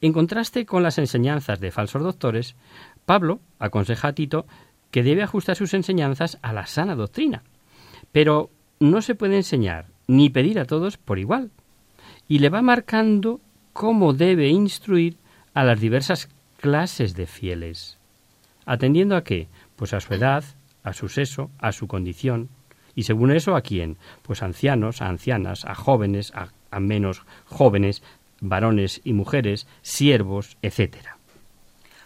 En 0.01 0.13
contraste 0.13 0.67
con 0.67 0.83
las 0.83 0.99
enseñanzas 0.99 1.59
de 1.59 1.71
falsos 1.71 2.03
doctores, 2.03 2.55
Pablo 3.05 3.39
aconseja 3.57 4.09
a 4.09 4.13
Tito 4.13 4.45
que 4.91 5.01
debe 5.01 5.23
ajustar 5.23 5.55
sus 5.55 5.73
enseñanzas 5.73 6.37
a 6.43 6.53
la 6.53 6.67
sana 6.67 6.95
doctrina. 6.95 7.41
Pero 8.11 8.51
no 8.83 9.01
se 9.01 9.15
puede 9.15 9.37
enseñar 9.37 9.85
ni 10.07 10.29
pedir 10.29 10.59
a 10.59 10.65
todos 10.65 10.97
por 10.97 11.17
igual. 11.17 11.51
Y 12.27 12.39
le 12.39 12.49
va 12.49 12.61
marcando 12.61 13.39
cómo 13.71 14.13
debe 14.13 14.49
instruir 14.49 15.17
a 15.53 15.63
las 15.63 15.79
diversas 15.79 16.29
clases 16.59 17.15
de 17.15 17.25
fieles. 17.25 17.97
¿Atendiendo 18.65 19.15
a 19.15 19.23
qué? 19.23 19.47
Pues 19.77 19.93
a 19.93 20.01
su 20.01 20.13
edad, 20.13 20.43
a 20.83 20.93
su 20.93 21.07
sexo, 21.07 21.49
a 21.59 21.71
su 21.71 21.87
condición. 21.87 22.49
Y 22.93 23.03
según 23.03 23.31
eso, 23.31 23.55
¿a 23.55 23.61
quién? 23.61 23.97
Pues 24.21 24.41
a 24.41 24.45
ancianos, 24.45 25.01
a 25.01 25.07
ancianas, 25.07 25.63
a 25.65 25.75
jóvenes, 25.75 26.33
a, 26.35 26.49
a 26.69 26.79
menos 26.79 27.23
jóvenes, 27.45 28.03
varones 28.41 28.99
y 29.05 29.13
mujeres, 29.13 29.65
siervos, 29.81 30.57
etc. 30.61 30.97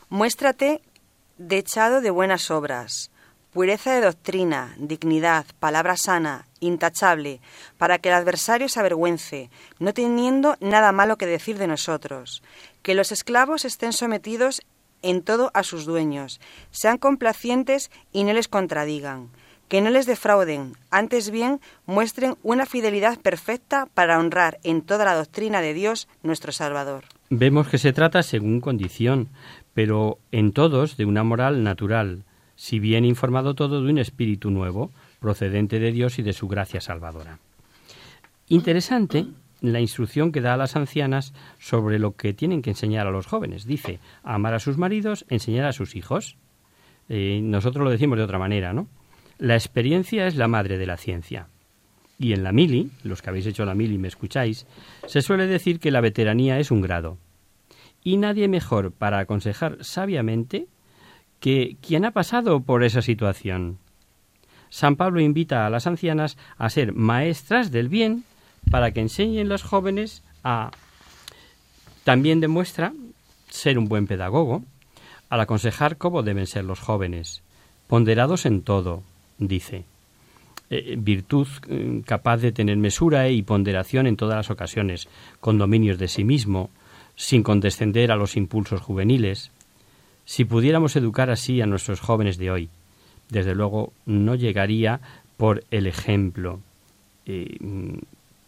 Muéstrate 0.09 0.81
dechado 1.37 2.01
de 2.01 2.11
buenas 2.11 2.51
obras, 2.51 3.11
pureza 3.57 3.91
de 3.95 4.01
doctrina, 4.01 4.75
dignidad, 4.77 5.47
palabra 5.59 5.97
sana, 5.97 6.45
intachable, 6.59 7.41
para 7.79 7.97
que 7.97 8.09
el 8.09 8.13
adversario 8.13 8.69
se 8.69 8.79
avergüence, 8.79 9.49
no 9.79 9.95
teniendo 9.95 10.57
nada 10.59 10.91
malo 10.91 11.17
que 11.17 11.25
decir 11.25 11.57
de 11.57 11.65
nosotros, 11.65 12.43
que 12.83 12.93
los 12.93 13.11
esclavos 13.11 13.65
estén 13.65 13.93
sometidos 13.93 14.61
en 15.01 15.23
todo 15.23 15.49
a 15.55 15.63
sus 15.63 15.85
dueños, 15.85 16.39
sean 16.69 16.99
complacientes 16.99 17.89
y 18.13 18.25
no 18.25 18.33
les 18.33 18.47
contradigan, 18.47 19.31
que 19.69 19.81
no 19.81 19.89
les 19.89 20.05
defrauden, 20.05 20.73
antes 20.91 21.31
bien 21.31 21.59
muestren 21.87 22.35
una 22.43 22.67
fidelidad 22.67 23.19
perfecta 23.19 23.87
para 23.91 24.19
honrar 24.19 24.59
en 24.61 24.83
toda 24.83 25.03
la 25.03 25.15
doctrina 25.15 25.61
de 25.61 25.73
Dios 25.73 26.07
nuestro 26.21 26.51
Salvador. 26.51 27.05
Vemos 27.31 27.69
que 27.69 27.79
se 27.79 27.91
trata 27.91 28.21
según 28.21 28.61
condición, 28.61 29.29
pero 29.73 30.19
en 30.31 30.51
todos 30.51 30.95
de 30.95 31.05
una 31.05 31.23
moral 31.23 31.63
natural, 31.63 32.23
si 32.57 32.79
bien 32.79 33.05
informado 33.05 33.53
todo 33.53 33.81
de 33.81 33.89
un 33.89 33.99
espíritu 33.99 34.51
nuevo, 34.51 34.91
procedente 35.19 35.79
de 35.79 35.91
Dios 35.91 36.19
y 36.19 36.23
de 36.23 36.33
su 36.33 36.47
gracia 36.49 36.81
salvadora. 36.81 37.39
Interesante 38.49 39.27
la 39.61 39.79
instrucción 39.79 40.31
que 40.31 40.41
da 40.41 40.55
a 40.55 40.57
las 40.57 40.75
ancianas 40.75 41.33
sobre 41.59 41.99
lo 41.99 42.15
que 42.15 42.33
tienen 42.33 42.61
que 42.61 42.71
enseñar 42.71 43.07
a 43.07 43.11
los 43.11 43.27
jóvenes. 43.27 43.65
Dice, 43.65 43.99
amar 44.23 44.53
a 44.53 44.59
sus 44.59 44.77
maridos, 44.77 45.25
enseñar 45.29 45.65
a 45.65 45.73
sus 45.73 45.95
hijos. 45.95 46.35
Eh, 47.09 47.39
nosotros 47.43 47.83
lo 47.83 47.91
decimos 47.91 48.17
de 48.17 48.23
otra 48.23 48.39
manera, 48.39 48.73
¿no? 48.73 48.87
La 49.37 49.55
experiencia 49.55 50.27
es 50.27 50.35
la 50.35 50.47
madre 50.47 50.77
de 50.77 50.87
la 50.87 50.97
ciencia. 50.97 51.47
Y 52.19 52.33
en 52.33 52.43
la 52.43 52.51
mili, 52.51 52.89
los 53.03 53.21
que 53.21 53.29
habéis 53.29 53.45
hecho 53.45 53.65
la 53.65 53.75
mili 53.75 53.99
me 53.99 54.07
escucháis, 54.07 54.65
se 55.05 55.21
suele 55.21 55.45
decir 55.45 55.79
que 55.79 55.91
la 55.91 56.01
veteranía 56.01 56.59
es 56.59 56.71
un 56.71 56.81
grado. 56.81 57.19
Y 58.03 58.17
nadie 58.17 58.47
mejor 58.47 58.91
para 58.91 59.19
aconsejar 59.19 59.83
sabiamente 59.83 60.67
que 61.39 61.78
quien 61.82 62.06
ha 62.06 62.12
pasado 62.12 62.62
por 62.62 62.84
esa 62.84 63.02
situación. 63.02 63.78
San 64.69 64.95
Pablo 64.95 65.21
invita 65.21 65.65
a 65.65 65.69
las 65.69 65.88
ancianas 65.88 66.38
a 66.58 66.69
ser 66.69 66.93
maestras 66.93 67.71
del 67.71 67.89
bien 67.89 68.23
para 68.69 68.91
que 68.91 69.02
enseñen 69.02 69.50
los 69.50 69.63
jóvenes 69.63 70.23
a... 70.43 70.71
También 72.04 72.39
demuestra 72.39 72.93
ser 73.50 73.78
un 73.78 73.88
buen 73.88 74.08
pedagogo 74.08 74.63
al 75.30 75.41
aconsejar 75.41 75.97
cómo 75.97 76.23
deben 76.23 76.47
ser 76.47 76.63
los 76.63 76.80
jóvenes, 76.80 77.41
ponderados 77.88 78.45
en 78.45 78.62
todo, 78.62 79.04
dice. 79.38 79.84
Eh, 80.69 80.95
virtud 80.97 81.47
eh, 81.69 82.02
capaz 82.06 82.38
de 82.38 82.52
tener 82.52 82.78
mesura 82.78 83.30
y 83.30 83.41
ponderación 83.41 84.08
en 84.08 84.17
todas 84.17 84.36
las 84.36 84.50
ocasiones, 84.50 85.08
con 85.39 85.58
dominios 85.58 85.97
de 85.97 86.08
sí 86.08 86.23
mismo, 86.23 86.69
sin 87.15 87.43
condescender 87.43 88.12
a 88.12 88.15
los 88.15 88.38
impulsos 88.38 88.82
juveniles, 88.82 89.52
si 90.27 90.43
pudiéramos 90.43 90.97
educar 90.97 91.29
así 91.29 91.61
a 91.61 91.65
nuestros 91.65 92.01
jóvenes 92.01 92.37
de 92.37 92.51
hoy, 92.51 92.69
desde 93.29 93.55
luego 93.55 93.93
no 94.05 94.35
llegaría 94.35 94.99
por 95.37 95.63
el 95.71 95.87
ejemplo, 95.87 96.59
eh, 97.25 97.57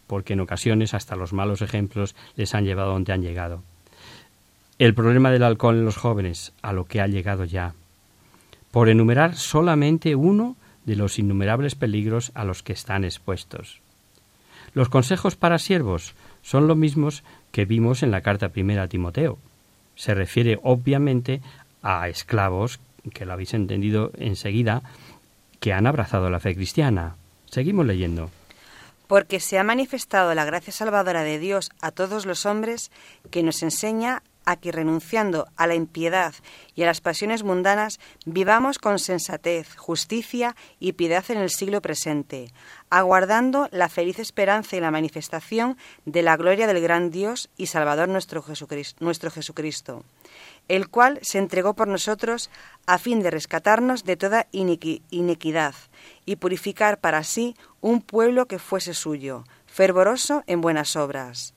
porque 0.06 0.34
en 0.34 0.40
ocasiones 0.40 0.92
hasta 0.92 1.16
los 1.16 1.32
malos 1.32 1.62
ejemplos 1.62 2.14
les 2.36 2.54
han 2.54 2.66
llevado 2.66 2.92
donde 2.92 3.14
han 3.14 3.22
llegado. 3.22 3.62
El 4.78 4.94
problema 4.94 5.30
del 5.30 5.42
alcohol 5.42 5.76
en 5.76 5.86
los 5.86 5.96
jóvenes, 5.96 6.52
a 6.60 6.74
lo 6.74 6.84
que 6.84 7.00
ha 7.00 7.06
llegado 7.06 7.46
ya, 7.46 7.72
por 8.70 8.90
enumerar 8.90 9.34
solamente 9.34 10.14
uno 10.14 10.56
de 10.84 10.96
los 10.96 11.18
innumerables 11.18 11.76
peligros 11.76 12.30
a 12.34 12.44
los 12.44 12.62
que 12.62 12.74
están 12.74 13.04
expuestos. 13.04 13.80
Los 14.74 14.90
consejos 14.90 15.34
para 15.34 15.58
siervos 15.58 16.14
son 16.42 16.66
los 16.66 16.76
mismos 16.76 17.24
que 17.52 17.64
vimos 17.64 18.02
en 18.02 18.10
la 18.10 18.20
carta 18.20 18.50
primera 18.50 18.82
a 18.82 18.88
Timoteo. 18.88 19.38
Se 19.96 20.14
refiere 20.14 20.58
obviamente 20.62 21.42
a 21.82 22.08
esclavos, 22.08 22.80
que 23.12 23.24
lo 23.24 23.32
habéis 23.32 23.54
entendido 23.54 24.10
enseguida, 24.18 24.82
que 25.60 25.72
han 25.72 25.86
abrazado 25.86 26.30
la 26.30 26.40
fe 26.40 26.54
cristiana. 26.54 27.16
Seguimos 27.46 27.86
leyendo. 27.86 28.30
Porque 29.06 29.40
se 29.40 29.58
ha 29.58 29.64
manifestado 29.64 30.34
la 30.34 30.44
gracia 30.44 30.72
salvadora 30.72 31.22
de 31.22 31.38
Dios 31.38 31.70
a 31.80 31.90
todos 31.90 32.26
los 32.26 32.46
hombres, 32.46 32.90
que 33.30 33.42
nos 33.42 33.62
enseña 33.62 34.22
a 34.44 34.56
que 34.56 34.72
renunciando 34.72 35.48
a 35.56 35.66
la 35.66 35.74
impiedad 35.74 36.34
y 36.74 36.82
a 36.82 36.86
las 36.86 37.00
pasiones 37.00 37.42
mundanas, 37.42 38.00
vivamos 38.24 38.78
con 38.78 38.98
sensatez, 38.98 39.76
justicia 39.76 40.56
y 40.78 40.92
piedad 40.92 41.24
en 41.28 41.38
el 41.38 41.50
siglo 41.50 41.82
presente, 41.82 42.50
aguardando 42.88 43.68
la 43.70 43.88
feliz 43.88 44.18
esperanza 44.18 44.76
y 44.76 44.80
la 44.80 44.90
manifestación 44.90 45.76
de 46.06 46.22
la 46.22 46.36
gloria 46.36 46.66
del 46.66 46.80
gran 46.80 47.10
Dios 47.10 47.50
y 47.56 47.66
Salvador 47.66 48.08
nuestro 48.08 48.42
Jesucristo, 48.42 49.04
nuestro 49.04 49.30
Jesucristo 49.30 50.04
el 50.70 50.88
cual 50.88 51.18
se 51.22 51.38
entregó 51.38 51.74
por 51.74 51.88
nosotros 51.88 52.48
a 52.86 52.98
fin 52.98 53.20
de 53.20 53.30
rescatarnos 53.30 54.04
de 54.04 54.16
toda 54.16 54.46
iniqui- 54.52 55.02
inequidad 55.10 55.74
y 56.24 56.36
purificar 56.36 57.00
para 57.00 57.24
sí 57.24 57.56
un 57.80 58.00
pueblo 58.02 58.46
que 58.46 58.60
fuese 58.60 58.94
suyo, 58.94 59.42
fervoroso 59.66 60.44
en 60.46 60.60
buenas 60.60 60.94
obras. 60.94 61.54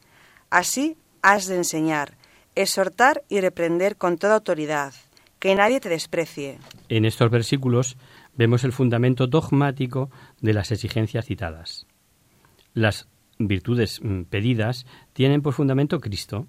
Así 0.50 0.98
has 1.22 1.46
de 1.46 1.58
enseñar, 1.58 2.18
exhortar 2.56 3.24
y 3.30 3.40
reprender 3.40 3.98
con 3.98 4.18
toda 4.18 4.34
autoridad, 4.34 4.94
que 5.38 5.54
nadie 5.54 5.80
te 5.80 5.90
desprecie. 5.90 6.58
En 6.90 7.06
estos 7.06 7.30
versículos 7.30 7.98
vemos 8.36 8.64
el 8.64 8.74
fundamento 8.74 9.28
dogmático 9.28 10.10
de 10.42 10.54
las 10.54 10.72
exigencias 10.72 11.26
citadas. 11.26 11.86
Las 12.74 13.08
virtudes 13.38 14.00
mm, 14.02 14.24
pedidas 14.24 14.88
tienen 15.14 15.44
por 15.44 15.54
fundamento 15.54 16.00
Cristo. 16.00 16.48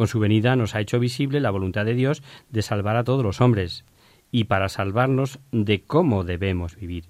Con 0.00 0.08
su 0.08 0.18
venida 0.18 0.56
nos 0.56 0.74
ha 0.74 0.80
hecho 0.80 0.98
visible 0.98 1.40
la 1.40 1.50
voluntad 1.50 1.84
de 1.84 1.92
Dios 1.92 2.22
de 2.48 2.62
salvar 2.62 2.96
a 2.96 3.04
todos 3.04 3.22
los 3.22 3.42
hombres 3.42 3.84
y 4.32 4.44
para 4.44 4.70
salvarnos 4.70 5.40
de 5.52 5.82
cómo 5.82 6.24
debemos 6.24 6.74
vivir. 6.74 7.04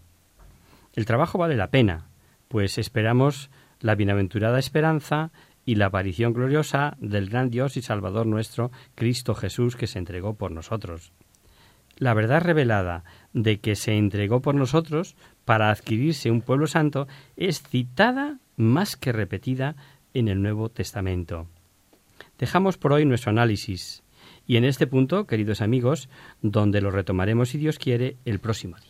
El 0.97 1.07
trabajo 1.07 1.39
vale 1.39 1.55
la 1.55 1.71
pena, 1.71 2.09
pues 2.49 2.79
esperamos 2.79 3.49
la 3.79 3.95
bienaventurada 3.95 4.59
esperanza 4.59 5.31
y 5.65 5.77
la 5.77 5.87
aparición 5.87 6.33
gloriosa 6.33 6.97
del 6.99 7.31
gran 7.31 7.49
Dios 7.49 7.77
y 7.77 7.83
Salvador 7.83 8.27
nuestro, 8.27 8.73
Cristo 8.97 9.37
Jesús, 9.37 9.77
que 9.77 9.87
se 9.87 10.01
entregó 10.01 10.35
por 10.35 10.51
nosotros. 10.51 11.13
La 11.97 12.13
verdad 12.13 12.43
revelada 12.43 13.05
de 13.33 13.61
que 13.61 13.77
se 13.77 13.97
entregó 13.97 14.43
por 14.43 14.57
nosotros 14.57 15.15
para 15.45 15.71
adquirirse 15.71 16.33
un 16.33 16.41
pueblo 16.41 16.67
santo 16.67 17.07
es 17.37 17.63
citada 17.63 18.41
más 18.57 18.97
que 18.97 19.13
repetida 19.13 19.77
en 20.13 20.27
el 20.27 20.43
Nuevo 20.43 20.71
Testamento. 20.71 21.47
Dejamos 22.41 22.79
por 22.79 22.95
hoy 22.95 23.05
nuestro 23.05 23.29
análisis 23.31 24.03
y 24.47 24.57
en 24.57 24.65
este 24.65 24.87
punto, 24.87 25.27
queridos 25.27 25.61
amigos, 25.61 26.09
donde 26.41 26.81
lo 26.81 26.91
retomaremos 26.91 27.51
si 27.51 27.59
Dios 27.59 27.79
quiere 27.79 28.17
el 28.25 28.39
próximo 28.39 28.79
día. 28.79 28.90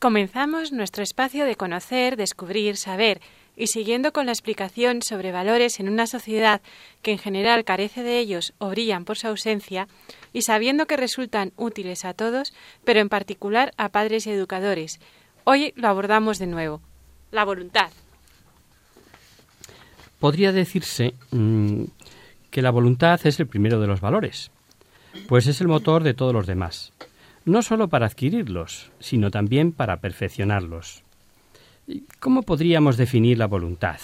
Comenzamos 0.00 0.72
nuestro 0.72 1.02
espacio 1.02 1.44
de 1.44 1.56
conocer, 1.56 2.16
descubrir, 2.16 2.78
saber 2.78 3.20
y 3.54 3.66
siguiendo 3.66 4.14
con 4.14 4.24
la 4.24 4.32
explicación 4.32 5.02
sobre 5.02 5.30
valores 5.30 5.78
en 5.78 5.90
una 5.90 6.06
sociedad 6.06 6.62
que 7.02 7.12
en 7.12 7.18
general 7.18 7.66
carece 7.66 8.02
de 8.02 8.18
ellos 8.18 8.54
o 8.56 8.70
brillan 8.70 9.04
por 9.04 9.18
su 9.18 9.26
ausencia, 9.26 9.88
y 10.32 10.40
sabiendo 10.40 10.86
que 10.86 10.96
resultan 10.96 11.52
útiles 11.58 12.06
a 12.06 12.14
todos, 12.14 12.54
pero 12.82 13.00
en 13.00 13.10
particular 13.10 13.72
a 13.76 13.90
padres 13.90 14.26
y 14.26 14.30
educadores. 14.30 15.00
Hoy 15.44 15.74
lo 15.76 15.88
abordamos 15.88 16.38
de 16.38 16.46
nuevo. 16.46 16.80
La 17.30 17.44
voluntad. 17.44 17.90
Podría 20.18 20.52
decirse 20.52 21.12
mm, 21.30 21.84
que 22.50 22.62
la 22.62 22.70
voluntad 22.70 23.20
es 23.24 23.38
el 23.38 23.46
primero 23.46 23.78
de 23.78 23.86
los 23.86 24.00
valores, 24.00 24.50
pues 25.28 25.46
es 25.46 25.60
el 25.60 25.68
motor 25.68 26.02
de 26.04 26.14
todos 26.14 26.32
los 26.32 26.46
demás, 26.46 26.94
no 27.44 27.62
sólo 27.62 27.88
para 27.88 28.06
adquirirlos, 28.06 28.90
sino 29.00 29.30
también 29.30 29.72
para 29.72 29.98
perfeccionarlos. 29.98 31.02
¿Cómo 32.18 32.42
podríamos 32.42 32.96
definir 32.96 33.38
la 33.38 33.46
voluntad? 33.46 33.98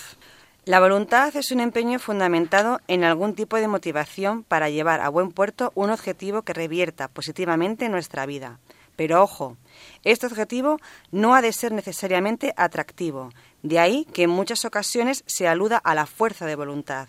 La 0.64 0.80
voluntad 0.80 1.36
es 1.36 1.52
un 1.52 1.60
empeño 1.60 2.00
fundamentado 2.00 2.80
en 2.88 3.04
algún 3.04 3.34
tipo 3.34 3.56
de 3.56 3.68
motivación 3.68 4.42
para 4.42 4.68
llevar 4.68 5.00
a 5.00 5.08
buen 5.08 5.30
puerto 5.30 5.70
un 5.76 5.90
objetivo 5.90 6.42
que 6.42 6.54
revierta 6.54 7.06
positivamente 7.06 7.84
en 7.84 7.92
nuestra 7.92 8.26
vida. 8.26 8.58
Pero 8.96 9.22
ojo, 9.22 9.56
este 10.02 10.26
objetivo 10.26 10.80
no 11.12 11.36
ha 11.36 11.42
de 11.42 11.52
ser 11.52 11.70
necesariamente 11.70 12.52
atractivo, 12.56 13.30
de 13.62 13.78
ahí 13.78 14.06
que 14.12 14.24
en 14.24 14.30
muchas 14.30 14.64
ocasiones 14.64 15.22
se 15.26 15.46
aluda 15.46 15.76
a 15.76 15.94
la 15.94 16.06
fuerza 16.06 16.46
de 16.46 16.56
voluntad. 16.56 17.08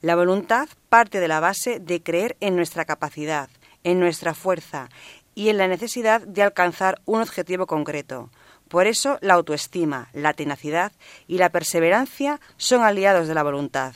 La 0.00 0.16
voluntad 0.16 0.68
parte 0.88 1.20
de 1.20 1.28
la 1.28 1.38
base 1.38 1.78
de 1.78 2.02
creer 2.02 2.36
en 2.40 2.56
nuestra 2.56 2.84
capacidad, 2.84 3.48
en 3.84 4.00
nuestra 4.00 4.34
fuerza 4.34 4.88
y 5.38 5.50
en 5.50 5.56
la 5.56 5.68
necesidad 5.68 6.26
de 6.26 6.42
alcanzar 6.42 7.00
un 7.04 7.22
objetivo 7.22 7.68
concreto. 7.68 8.28
Por 8.66 8.88
eso 8.88 9.18
la 9.22 9.34
autoestima, 9.34 10.08
la 10.12 10.32
tenacidad 10.32 10.90
y 11.28 11.38
la 11.38 11.50
perseverancia 11.50 12.40
son 12.56 12.82
aliados 12.82 13.28
de 13.28 13.34
la 13.34 13.44
voluntad. 13.44 13.94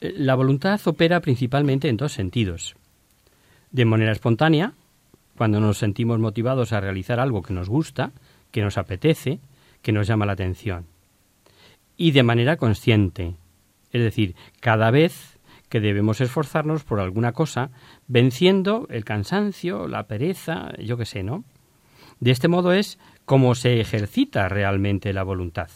Eh, 0.00 0.14
La 0.16 0.36
voluntad 0.36 0.80
opera 0.84 1.18
principalmente 1.18 1.88
en 1.88 1.96
dos 1.96 2.12
sentidos. 2.12 2.76
De 3.72 3.84
manera 3.84 4.12
espontánea, 4.12 4.74
cuando 5.36 5.58
nos 5.58 5.78
sentimos 5.78 6.20
motivados 6.20 6.72
a 6.72 6.80
realizar 6.80 7.18
algo 7.18 7.42
que 7.42 7.52
nos 7.52 7.68
gusta, 7.68 8.12
que 8.52 8.62
nos 8.62 8.78
apetece, 8.78 9.40
que 9.82 9.90
nos 9.90 10.06
llama 10.06 10.24
la 10.24 10.34
atención. 10.34 10.86
Y 11.96 12.12
de 12.12 12.22
manera 12.22 12.56
consciente, 12.56 13.34
es 13.90 14.02
decir, 14.04 14.36
cada 14.60 14.92
vez 14.92 15.36
que 15.70 15.80
debemos 15.80 16.20
esforzarnos 16.20 16.84
por 16.84 17.00
alguna 17.00 17.32
cosa, 17.32 17.70
venciendo 18.08 18.86
el 18.90 19.04
cansancio, 19.04 19.88
la 19.88 20.02
pereza, 20.02 20.72
yo 20.78 20.98
qué 20.98 21.06
sé, 21.06 21.22
¿no? 21.22 21.44
De 22.18 22.32
este 22.32 22.48
modo 22.48 22.72
es 22.72 22.98
como 23.24 23.54
se 23.54 23.80
ejercita 23.80 24.48
realmente 24.48 25.14
la 25.14 25.22
voluntad, 25.22 25.70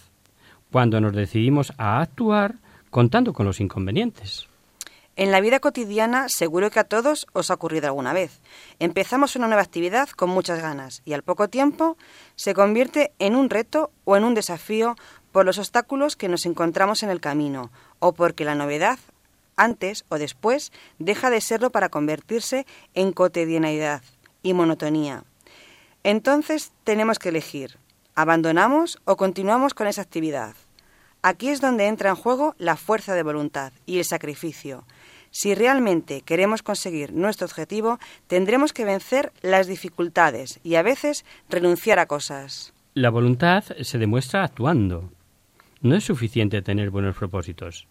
cuando 0.70 1.00
nos 1.00 1.14
decidimos 1.14 1.72
a 1.78 2.02
actuar 2.02 2.56
contando 2.90 3.32
con 3.32 3.46
los 3.46 3.60
inconvenientes. 3.60 4.48
En 5.16 5.30
la 5.30 5.40
vida 5.40 5.60
cotidiana 5.60 6.28
seguro 6.28 6.70
que 6.70 6.80
a 6.80 6.84
todos 6.84 7.28
os 7.32 7.50
ha 7.50 7.54
ocurrido 7.54 7.86
alguna 7.86 8.12
vez. 8.12 8.40
Empezamos 8.80 9.36
una 9.36 9.46
nueva 9.46 9.62
actividad 9.62 10.08
con 10.08 10.28
muchas 10.28 10.60
ganas 10.60 11.02
y 11.04 11.12
al 11.12 11.22
poco 11.22 11.48
tiempo 11.48 11.96
se 12.34 12.52
convierte 12.52 13.12
en 13.20 13.36
un 13.36 13.48
reto 13.48 13.92
o 14.02 14.16
en 14.16 14.24
un 14.24 14.34
desafío 14.34 14.96
por 15.30 15.46
los 15.46 15.58
obstáculos 15.58 16.16
que 16.16 16.28
nos 16.28 16.46
encontramos 16.46 17.04
en 17.04 17.10
el 17.10 17.20
camino 17.20 17.70
o 18.00 18.12
porque 18.12 18.44
la 18.44 18.56
novedad 18.56 18.98
antes 19.56 20.04
o 20.08 20.18
después 20.18 20.72
deja 20.98 21.30
de 21.30 21.40
serlo 21.40 21.70
para 21.70 21.88
convertirse 21.88 22.66
en 22.94 23.12
cotidianidad 23.12 24.02
y 24.42 24.52
monotonía. 24.54 25.24
Entonces 26.02 26.72
tenemos 26.84 27.18
que 27.18 27.30
elegir, 27.30 27.78
¿abandonamos 28.14 28.98
o 29.04 29.16
continuamos 29.16 29.74
con 29.74 29.86
esa 29.86 30.02
actividad? 30.02 30.54
Aquí 31.22 31.48
es 31.48 31.62
donde 31.62 31.86
entra 31.86 32.10
en 32.10 32.16
juego 32.16 32.54
la 32.58 32.76
fuerza 32.76 33.14
de 33.14 33.22
voluntad 33.22 33.72
y 33.86 33.98
el 33.98 34.04
sacrificio. 34.04 34.84
Si 35.30 35.54
realmente 35.54 36.20
queremos 36.20 36.62
conseguir 36.62 37.12
nuestro 37.12 37.46
objetivo, 37.46 37.98
tendremos 38.26 38.72
que 38.72 38.84
vencer 38.84 39.32
las 39.40 39.66
dificultades 39.66 40.60
y 40.62 40.74
a 40.74 40.82
veces 40.82 41.24
renunciar 41.48 41.98
a 41.98 42.06
cosas. 42.06 42.74
La 42.92 43.10
voluntad 43.10 43.64
se 43.80 43.98
demuestra 43.98 44.44
actuando. 44.44 45.10
No 45.80 45.96
es 45.96 46.04
suficiente 46.04 46.62
tener 46.62 46.90
buenos 46.90 47.16
propósitos. 47.16 47.88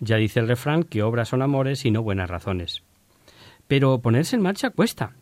Ya 0.00 0.16
dice 0.16 0.40
el 0.40 0.48
refrán 0.48 0.82
que 0.82 1.02
obras 1.02 1.28
son 1.28 1.42
amores 1.42 1.84
y 1.84 1.90
no 1.90 2.02
buenas 2.02 2.30
razones. 2.30 2.82
Pero 3.66 4.00
ponerse 4.00 4.36
en 4.36 4.42
marcha 4.42 4.70
cuesta, 4.70 5.14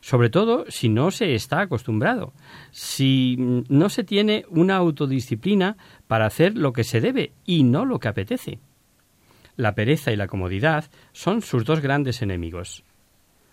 sobre 0.00 0.30
todo 0.30 0.64
si 0.68 0.88
no 0.88 1.10
se 1.10 1.34
está 1.34 1.60
acostumbrado, 1.60 2.32
si 2.70 3.36
no 3.68 3.88
se 3.88 4.04
tiene 4.04 4.44
una 4.48 4.76
autodisciplina 4.76 5.76
para 6.06 6.26
hacer 6.26 6.56
lo 6.56 6.72
que 6.72 6.84
se 6.84 7.00
debe 7.00 7.32
y 7.44 7.62
no 7.62 7.84
lo 7.84 7.98
que 7.98 8.08
apetece. 8.08 8.58
La 9.56 9.74
pereza 9.74 10.12
y 10.12 10.16
la 10.16 10.26
comodidad 10.26 10.84
son 11.12 11.40
sus 11.42 11.64
dos 11.64 11.80
grandes 11.80 12.22
enemigos. 12.22 12.84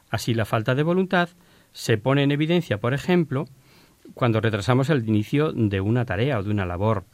Así 0.10 0.34
la 0.34 0.46
falta 0.46 0.76
de 0.76 0.84
voluntad 0.84 1.30
se 1.72 1.98
pone 1.98 2.24
en 2.24 2.32
evidencia, 2.32 2.80
por 2.80 2.94
ejemplo, 2.94 3.46
cuando 4.14 4.42
retrasamos 4.42 4.90
el 4.90 5.08
inicio 5.08 5.54
de 5.54 5.82
una 5.82 6.06
tarea 6.06 6.40
o 6.40 6.44
de 6.44 6.52
una 6.52 6.66
labor, 6.66 7.06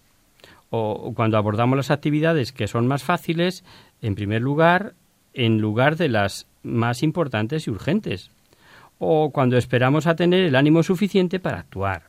o 0.69 1.13
cuando 1.15 1.37
abordamos 1.37 1.77
las 1.77 1.91
actividades 1.91 2.51
que 2.51 2.67
son 2.67 2.87
más 2.87 3.03
fáciles, 3.03 3.63
en 4.01 4.15
primer 4.15 4.41
lugar, 4.41 4.93
en 5.33 5.59
lugar 5.59 5.95
de 5.95 6.09
las 6.09 6.47
más 6.63 7.03
importantes 7.03 7.67
y 7.67 7.71
urgentes, 7.71 8.31
o 8.99 9.31
cuando 9.31 9.57
esperamos 9.57 10.07
a 10.07 10.15
tener 10.15 10.43
el 10.43 10.55
ánimo 10.55 10.83
suficiente 10.83 11.39
para 11.39 11.59
actuar. 11.59 12.03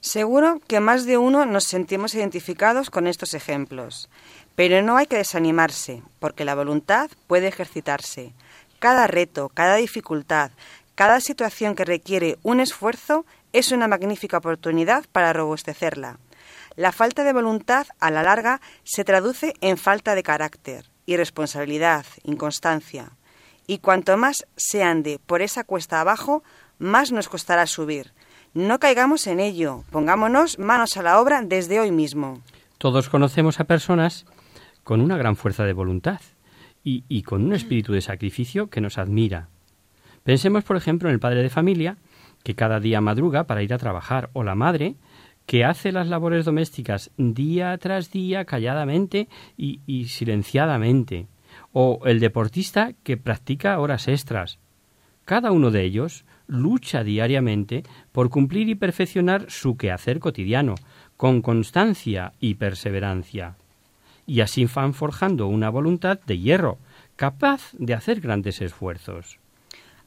Seguro 0.00 0.60
que 0.66 0.80
más 0.80 1.04
de 1.06 1.18
uno 1.18 1.46
nos 1.46 1.64
sentimos 1.64 2.14
identificados 2.14 2.90
con 2.90 3.06
estos 3.06 3.34
ejemplos, 3.34 4.08
pero 4.54 4.82
no 4.82 4.96
hay 4.96 5.06
que 5.06 5.16
desanimarse, 5.16 6.02
porque 6.18 6.44
la 6.44 6.54
voluntad 6.54 7.10
puede 7.26 7.48
ejercitarse. 7.48 8.32
Cada 8.78 9.06
reto, 9.06 9.48
cada 9.54 9.76
dificultad, 9.76 10.50
Cada 10.94 11.20
situación 11.20 11.74
que 11.74 11.84
requiere 11.84 12.38
un 12.42 12.60
esfuerzo 12.60 13.24
es 13.52 13.72
una 13.72 13.88
magnífica 13.88 14.38
oportunidad 14.38 15.04
para 15.10 15.32
robustecerla. 15.32 16.18
La 16.76 16.92
falta 16.92 17.24
de 17.24 17.32
voluntad, 17.32 17.86
a 18.00 18.10
la 18.10 18.22
larga, 18.22 18.60
se 18.84 19.04
traduce 19.04 19.54
en 19.60 19.76
falta 19.76 20.14
de 20.14 20.22
carácter, 20.22 20.86
irresponsabilidad, 21.06 22.06
inconstancia. 22.24 23.12
Y 23.66 23.78
cuanto 23.78 24.16
más 24.16 24.46
se 24.56 24.82
ande 24.82 25.18
por 25.24 25.42
esa 25.42 25.64
cuesta 25.64 26.00
abajo, 26.00 26.42
más 26.78 27.12
nos 27.12 27.28
costará 27.28 27.66
subir. 27.66 28.12
No 28.54 28.78
caigamos 28.78 29.26
en 29.26 29.40
ello, 29.40 29.84
pongámonos 29.90 30.58
manos 30.58 30.96
a 30.96 31.02
la 31.02 31.20
obra 31.20 31.42
desde 31.42 31.80
hoy 31.80 31.90
mismo. 31.90 32.42
Todos 32.78 33.08
conocemos 33.08 33.60
a 33.60 33.64
personas 33.64 34.26
con 34.82 35.00
una 35.00 35.16
gran 35.16 35.36
fuerza 35.36 35.64
de 35.64 35.72
voluntad 35.72 36.20
y, 36.84 37.22
con 37.22 37.44
un 37.44 37.52
espíritu 37.52 37.92
de 37.92 38.00
sacrificio 38.00 38.68
que 38.68 38.80
nos 38.80 38.98
admira. 38.98 39.48
Pensemos, 40.24 40.64
por 40.64 40.76
ejemplo, 40.76 41.08
en 41.08 41.14
el 41.14 41.20
padre 41.20 41.42
de 41.42 41.48
familia, 41.48 41.96
que 42.42 42.54
cada 42.54 42.80
día 42.80 43.00
madruga 43.00 43.44
para 43.44 43.62
ir 43.62 43.72
a 43.72 43.78
trabajar, 43.78 44.30
o 44.32 44.42
la 44.42 44.56
madre, 44.56 44.96
que 45.46 45.64
hace 45.64 45.92
las 45.92 46.08
labores 46.08 46.44
domésticas 46.44 47.10
día 47.16 47.76
tras 47.78 48.10
día 48.10 48.44
calladamente 48.44 49.28
y, 49.56 50.04
silenciadamente, 50.06 51.26
o 51.72 52.00
el 52.04 52.20
deportista 52.20 52.92
que 53.02 53.16
practica 53.16 53.78
horas 53.78 54.08
extras. 54.08 54.58
Cada 55.24 55.52
uno 55.52 55.70
de 55.70 55.84
ellos 55.84 56.24
lucha 56.46 57.04
diariamente 57.04 57.84
por 58.10 58.28
cumplir 58.30 58.68
y 58.68 58.74
perfeccionar 58.74 59.50
su 59.50 59.76
quehacer 59.76 60.18
cotidiano, 60.18 60.74
con 61.16 61.42
constancia 61.42 62.32
y 62.40 62.54
perseverancia. 62.54 63.56
Y 64.26 64.40
así 64.40 64.66
van 64.66 64.94
forjando 64.94 65.46
una 65.46 65.70
voluntad 65.70 66.18
de 66.26 66.38
hierro, 66.38 66.78
capaz 67.16 67.72
de 67.78 67.94
hacer 67.94 68.20
grandes 68.20 68.60
esfuerzos. 68.60 69.41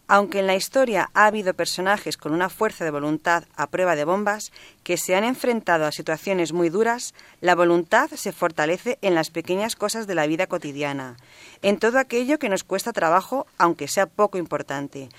Aunque 0.08 0.40
en 0.40 0.48
la 0.48 0.56
historia 0.56 1.10
ha 1.16 1.26
habido 1.26 1.56
personajes 1.56 2.16
con 2.16 2.32
una 2.32 2.50
fuerza 2.50 2.86
de 2.86 2.92
voluntad 2.92 3.46
a 3.56 3.68
prueba 3.68 3.96
de 3.96 4.06
bombas 4.06 4.52
que 4.84 4.98
se 4.98 5.16
han 5.16 5.24
enfrentado 5.24 5.86
a 5.86 5.92
situaciones 5.92 6.54
muy 6.54 6.70
duras, 6.70 7.16
la 7.42 7.56
voluntad 7.56 8.12
se 8.12 8.32
fortalece 8.32 9.00
en 9.02 9.16
las 9.16 9.32
pequeñas 9.32 9.76
cosas 9.76 10.06
de 10.06 10.14
la 10.14 10.28
vida 10.28 10.46
cotidiana, 10.46 11.18
en 11.64 11.80
todo 11.80 11.98
aquello 11.98 12.38
que 12.38 12.50
nos 12.50 12.64
cuesta 12.64 12.94
trabajo, 12.94 13.48
aunque 13.58 13.88
sea 13.88 14.06
poco 14.06 14.38
importante, 14.38 15.10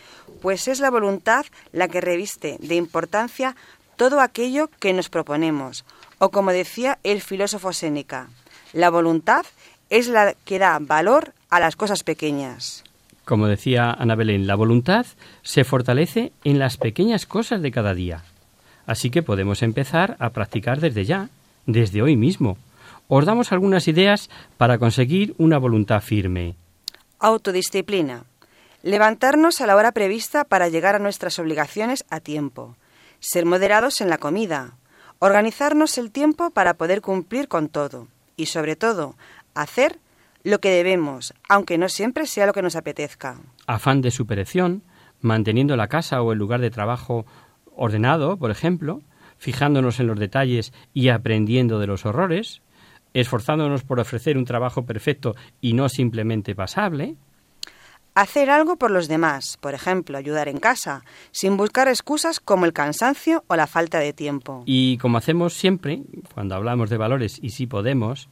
pues 0.40 0.68
es 0.68 0.78
la 0.78 0.90
voluntad 0.90 1.46
la 1.72 1.88
que 1.88 2.00
reviste 2.00 2.56
de 2.60 2.76
importancia 2.76 3.56
todo 3.96 4.20
aquello 4.20 4.70
que 4.78 4.92
nos 4.92 5.08
proponemos, 5.08 5.84
o 6.18 6.30
como 6.30 6.52
decía 6.52 7.00
el 7.02 7.22
filósofo 7.22 7.72
Séneca, 7.72 8.28
la 8.72 8.90
voluntad 8.90 9.46
es 9.90 10.06
la 10.06 10.34
que 10.44 10.60
da 10.60 10.78
valor 10.80 11.32
a 11.50 11.58
las 11.58 11.74
cosas 11.74 12.04
pequeñas. 12.04 12.85
Como 13.26 13.48
decía 13.48 13.90
Ana 13.90 14.14
Belén, 14.14 14.46
la 14.46 14.54
voluntad 14.54 15.04
se 15.42 15.64
fortalece 15.64 16.32
en 16.44 16.60
las 16.60 16.76
pequeñas 16.76 17.26
cosas 17.26 17.60
de 17.60 17.72
cada 17.72 17.92
día. 17.92 18.22
Así 18.86 19.10
que 19.10 19.24
podemos 19.24 19.64
empezar 19.64 20.16
a 20.20 20.30
practicar 20.30 20.78
desde 20.78 21.04
ya, 21.04 21.28
desde 21.66 22.02
hoy 22.02 22.14
mismo. 22.14 22.56
Os 23.08 23.26
damos 23.26 23.50
algunas 23.50 23.88
ideas 23.88 24.30
para 24.58 24.78
conseguir 24.78 25.34
una 25.38 25.58
voluntad 25.58 26.02
firme. 26.02 26.54
Autodisciplina. 27.18 28.22
Levantarnos 28.84 29.60
a 29.60 29.66
la 29.66 29.74
hora 29.74 29.90
prevista 29.90 30.44
para 30.44 30.68
llegar 30.68 30.94
a 30.94 31.00
nuestras 31.00 31.40
obligaciones 31.40 32.04
a 32.10 32.20
tiempo. 32.20 32.76
Ser 33.18 33.44
moderados 33.44 34.00
en 34.00 34.08
la 34.08 34.18
comida. 34.18 34.74
Organizarnos 35.18 35.98
el 35.98 36.12
tiempo 36.12 36.50
para 36.50 36.74
poder 36.74 37.00
cumplir 37.00 37.48
con 37.48 37.70
todo. 37.70 38.06
Y 38.36 38.46
sobre 38.46 38.76
todo, 38.76 39.16
hacer 39.52 39.98
lo 40.46 40.60
que 40.60 40.70
debemos, 40.70 41.34
aunque 41.48 41.76
no 41.76 41.88
siempre 41.88 42.24
sea 42.24 42.46
lo 42.46 42.52
que 42.52 42.62
nos 42.62 42.76
apetezca. 42.76 43.40
Afán 43.66 44.00
de 44.00 44.12
superación, 44.12 44.84
manteniendo 45.20 45.76
la 45.76 45.88
casa 45.88 46.22
o 46.22 46.30
el 46.30 46.38
lugar 46.38 46.60
de 46.60 46.70
trabajo 46.70 47.26
ordenado, 47.74 48.36
por 48.36 48.52
ejemplo, 48.52 49.02
fijándonos 49.38 49.98
en 49.98 50.06
los 50.06 50.20
detalles 50.20 50.72
y 50.94 51.08
aprendiendo 51.08 51.80
de 51.80 51.88
los 51.88 52.06
horrores, 52.06 52.62
esforzándonos 53.12 53.82
por 53.82 53.98
ofrecer 53.98 54.38
un 54.38 54.44
trabajo 54.44 54.86
perfecto 54.86 55.34
y 55.60 55.72
no 55.72 55.88
simplemente 55.88 56.54
pasable, 56.54 57.16
Hacer 58.16 58.48
algo 58.48 58.76
por 58.76 58.90
los 58.90 59.08
demás, 59.08 59.58
por 59.60 59.74
ejemplo, 59.74 60.16
ayudar 60.16 60.48
en 60.48 60.56
casa, 60.56 61.04
sin 61.32 61.58
buscar 61.58 61.86
excusas 61.86 62.40
como 62.40 62.64
el 62.64 62.72
cansancio 62.72 63.44
o 63.46 63.56
la 63.56 63.66
falta 63.66 63.98
de 63.98 64.14
tiempo. 64.14 64.62
Y 64.64 64.96
como 64.96 65.18
hacemos 65.18 65.52
siempre, 65.52 66.00
cuando 66.32 66.54
hablamos 66.54 66.88
de 66.88 66.96
valores 66.96 67.38
y 67.42 67.50
si 67.50 67.66
podemos, 67.66 68.30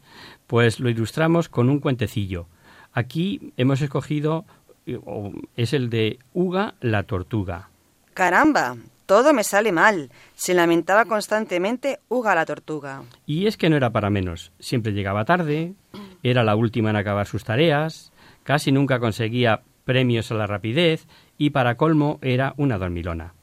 pues 0.54 0.78
lo 0.78 0.88
ilustramos 0.88 1.48
con 1.48 1.68
un 1.68 1.80
cuentecillo. 1.80 2.46
Aquí 2.92 3.52
hemos 3.56 3.82
escogido, 3.82 4.44
eh, 4.86 5.00
es 5.56 5.72
el 5.72 5.90
de 5.90 6.20
Uga 6.32 6.76
la 6.80 7.02
tortuga. 7.02 7.70
Caramba, 8.14 8.76
todo 9.04 9.32
me 9.32 9.42
sale 9.42 9.72
mal, 9.72 10.12
se 10.36 10.54
lamentaba 10.54 11.06
constantemente 11.06 11.98
Uga 12.08 12.36
la 12.36 12.46
tortuga. 12.46 13.02
Y 13.26 13.48
es 13.48 13.56
que 13.56 13.68
no 13.68 13.74
era 13.74 13.90
para 13.90 14.10
menos. 14.10 14.52
Siempre 14.60 14.92
llegaba 14.92 15.24
tarde, 15.24 15.74
era 16.22 16.44
la 16.44 16.54
última 16.54 16.90
en 16.90 16.96
acabar 16.98 17.26
sus 17.26 17.42
tareas, 17.42 18.12
casi 18.44 18.70
nunca 18.70 19.00
conseguía 19.00 19.62
premios 19.84 20.30
a 20.30 20.34
la 20.34 20.46
rapidez 20.46 21.08
y 21.36 21.50
para 21.50 21.76
colmo 21.76 22.20
era 22.22 22.54
una 22.58 22.78
dormilona. 22.78 23.34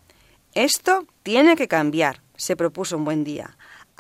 Esto 0.54 1.06
tiene 1.24 1.58
que 1.58 1.68
cambiar, 1.68 2.22
se 2.38 2.56
propuso 2.56 2.96
un 2.96 3.04
buen 3.04 3.26
día, 3.26 3.58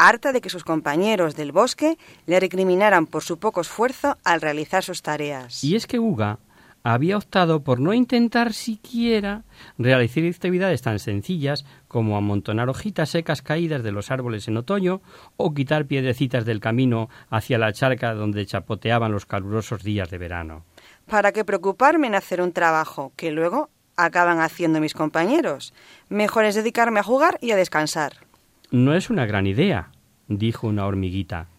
harta 0.07 0.31
de 0.31 0.41
que 0.41 0.49
sus 0.49 0.63
compañeros 0.63 1.35
del 1.35 1.51
bosque 1.51 1.97
le 2.25 2.39
recriminaran 2.39 3.05
por 3.05 3.23
su 3.23 3.37
poco 3.37 3.61
esfuerzo 3.61 4.17
al 4.23 4.41
realizar 4.41 4.83
sus 4.83 5.01
tareas. 5.01 5.63
Y 5.63 5.75
es 5.75 5.85
que 5.85 5.99
Uga 5.99 6.39
había 6.83 7.17
optado 7.17 7.63
por 7.63 7.79
no 7.79 7.93
intentar 7.93 8.53
siquiera 8.53 9.43
realizar 9.77 10.23
actividades 10.25 10.81
tan 10.81 10.97
sencillas 10.97 11.65
como 11.87 12.17
amontonar 12.17 12.69
hojitas 12.69 13.09
secas 13.09 13.43
caídas 13.43 13.83
de 13.83 13.91
los 13.91 14.09
árboles 14.09 14.47
en 14.47 14.57
otoño 14.57 15.01
o 15.37 15.53
quitar 15.53 15.85
piedrecitas 15.85 16.45
del 16.45 16.59
camino 16.59 17.09
hacia 17.29 17.59
la 17.59 17.71
charca 17.71 18.15
donde 18.15 18.45
chapoteaban 18.45 19.11
los 19.11 19.27
calurosos 19.27 19.83
días 19.83 20.09
de 20.09 20.17
verano. 20.17 20.65
¿Para 21.07 21.31
qué 21.31 21.45
preocuparme 21.45 22.07
en 22.07 22.15
hacer 22.15 22.41
un 22.41 22.51
trabajo 22.51 23.13
que 23.15 23.31
luego 23.31 23.69
acaban 23.95 24.39
haciendo 24.39 24.79
mis 24.79 24.95
compañeros? 24.95 25.73
Mejor 26.09 26.45
es 26.45 26.55
dedicarme 26.55 26.99
a 26.99 27.03
jugar 27.03 27.37
y 27.41 27.51
a 27.51 27.55
descansar. 27.55 28.30
No 28.71 28.93
es 28.93 29.09
una 29.09 29.25
gran 29.25 29.47
idea, 29.47 29.91
dijo 30.29 30.65
una 30.65 30.85
hormiguita. 30.85 31.49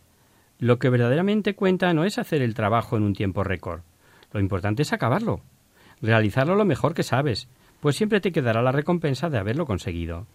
Lo 0.59 0.79
que 0.79 0.89
verdaderamente 0.89 1.55
cuenta 1.55 1.93
no 1.93 2.05
es 2.05 2.17
hacer 2.17 2.41
el 2.41 2.55
trabajo 2.55 2.97
en 2.97 3.03
un 3.03 3.13
tiempo 3.13 3.45
récord. 3.45 3.83
Lo 4.33 4.41
importante 4.41 4.81
es 4.81 4.95
acabarlo, 4.95 5.43
realizarlo 6.01 6.55
lo 6.55 6.65
mejor 6.65 6.95
que 6.95 7.03
sabes, 7.03 7.51
pues 7.81 7.97
siempre 7.97 8.23
te 8.23 8.33
quedará 8.33 8.63
la 8.63 8.73
recompensa 8.73 9.29
de 9.29 9.37
haberlo 9.37 9.67
conseguido. 9.67 10.27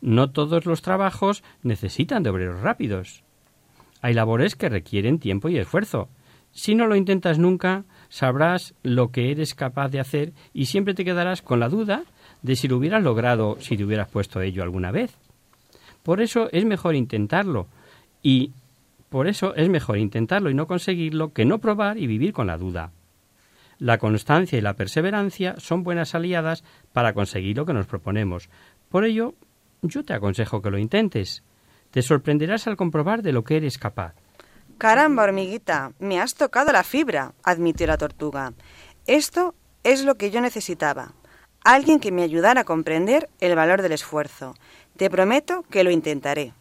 No 0.00 0.30
todos 0.30 0.64
los 0.64 0.80
trabajos 0.80 1.44
necesitan 1.62 2.22
de 2.22 2.30
obreros 2.30 2.62
rápidos. 2.62 3.22
Hay 4.00 4.14
labores 4.14 4.56
que 4.56 4.70
requieren 4.70 5.18
tiempo 5.18 5.50
y 5.50 5.58
esfuerzo. 5.58 6.08
Si 6.50 6.74
no 6.74 6.86
lo 6.86 6.96
intentas 6.96 7.38
nunca, 7.38 7.84
sabrás 8.08 8.74
lo 8.82 9.10
que 9.10 9.30
eres 9.30 9.54
capaz 9.54 9.90
de 9.90 10.00
hacer 10.00 10.32
y 10.54 10.64
siempre 10.64 10.94
te 10.94 11.04
quedarás 11.04 11.42
con 11.42 11.60
la 11.60 11.68
duda 11.68 12.04
de 12.40 12.56
si 12.56 12.68
lo 12.68 12.78
hubieras 12.78 13.02
logrado 13.02 13.58
si 13.60 13.76
te 13.76 13.84
hubieras 13.84 14.08
puesto 14.08 14.40
ello 14.40 14.62
alguna 14.62 14.92
vez. 14.92 15.14
Por 16.10 16.20
eso 16.20 16.48
es 16.50 16.64
mejor 16.64 16.96
intentarlo 16.96 17.68
y 18.20 18.50
por 19.10 19.28
eso 19.28 19.54
es 19.54 19.68
mejor 19.68 19.96
intentarlo 19.96 20.50
y 20.50 20.54
no 20.54 20.66
conseguirlo 20.66 21.32
que 21.32 21.44
no 21.44 21.60
probar 21.60 21.98
y 21.98 22.08
vivir 22.08 22.32
con 22.32 22.48
la 22.48 22.58
duda. 22.58 22.90
La 23.78 23.98
constancia 23.98 24.58
y 24.58 24.60
la 24.60 24.74
perseverancia 24.74 25.54
son 25.58 25.84
buenas 25.84 26.16
aliadas 26.16 26.64
para 26.92 27.12
conseguir 27.12 27.56
lo 27.56 27.64
que 27.64 27.74
nos 27.74 27.86
proponemos. 27.86 28.50
Por 28.88 29.04
ello, 29.04 29.34
yo 29.82 30.02
te 30.04 30.12
aconsejo 30.12 30.60
que 30.60 30.72
lo 30.72 30.78
intentes. 30.78 31.44
Te 31.92 32.02
sorprenderás 32.02 32.66
al 32.66 32.76
comprobar 32.76 33.22
de 33.22 33.30
lo 33.30 33.44
que 33.44 33.58
eres 33.58 33.78
capaz. 33.78 34.16
Caramba, 34.78 35.22
hormiguita, 35.22 35.92
me 36.00 36.20
has 36.20 36.34
tocado 36.34 36.72
la 36.72 36.82
fibra, 36.82 37.34
admitió 37.44 37.86
la 37.86 37.98
tortuga. 37.98 38.52
Esto 39.06 39.54
es 39.84 40.04
lo 40.04 40.16
que 40.16 40.32
yo 40.32 40.40
necesitaba. 40.40 41.12
Alguien 41.62 42.00
que 42.00 42.10
me 42.10 42.22
ayudara 42.22 42.62
a 42.62 42.64
comprender 42.64 43.28
el 43.38 43.54
valor 43.54 43.82
del 43.82 43.92
esfuerzo. 43.92 44.56
Te 44.96 45.10
prometo 45.10 45.64
que 45.70 45.84
lo 45.84 45.90
intentaré. 45.90 46.52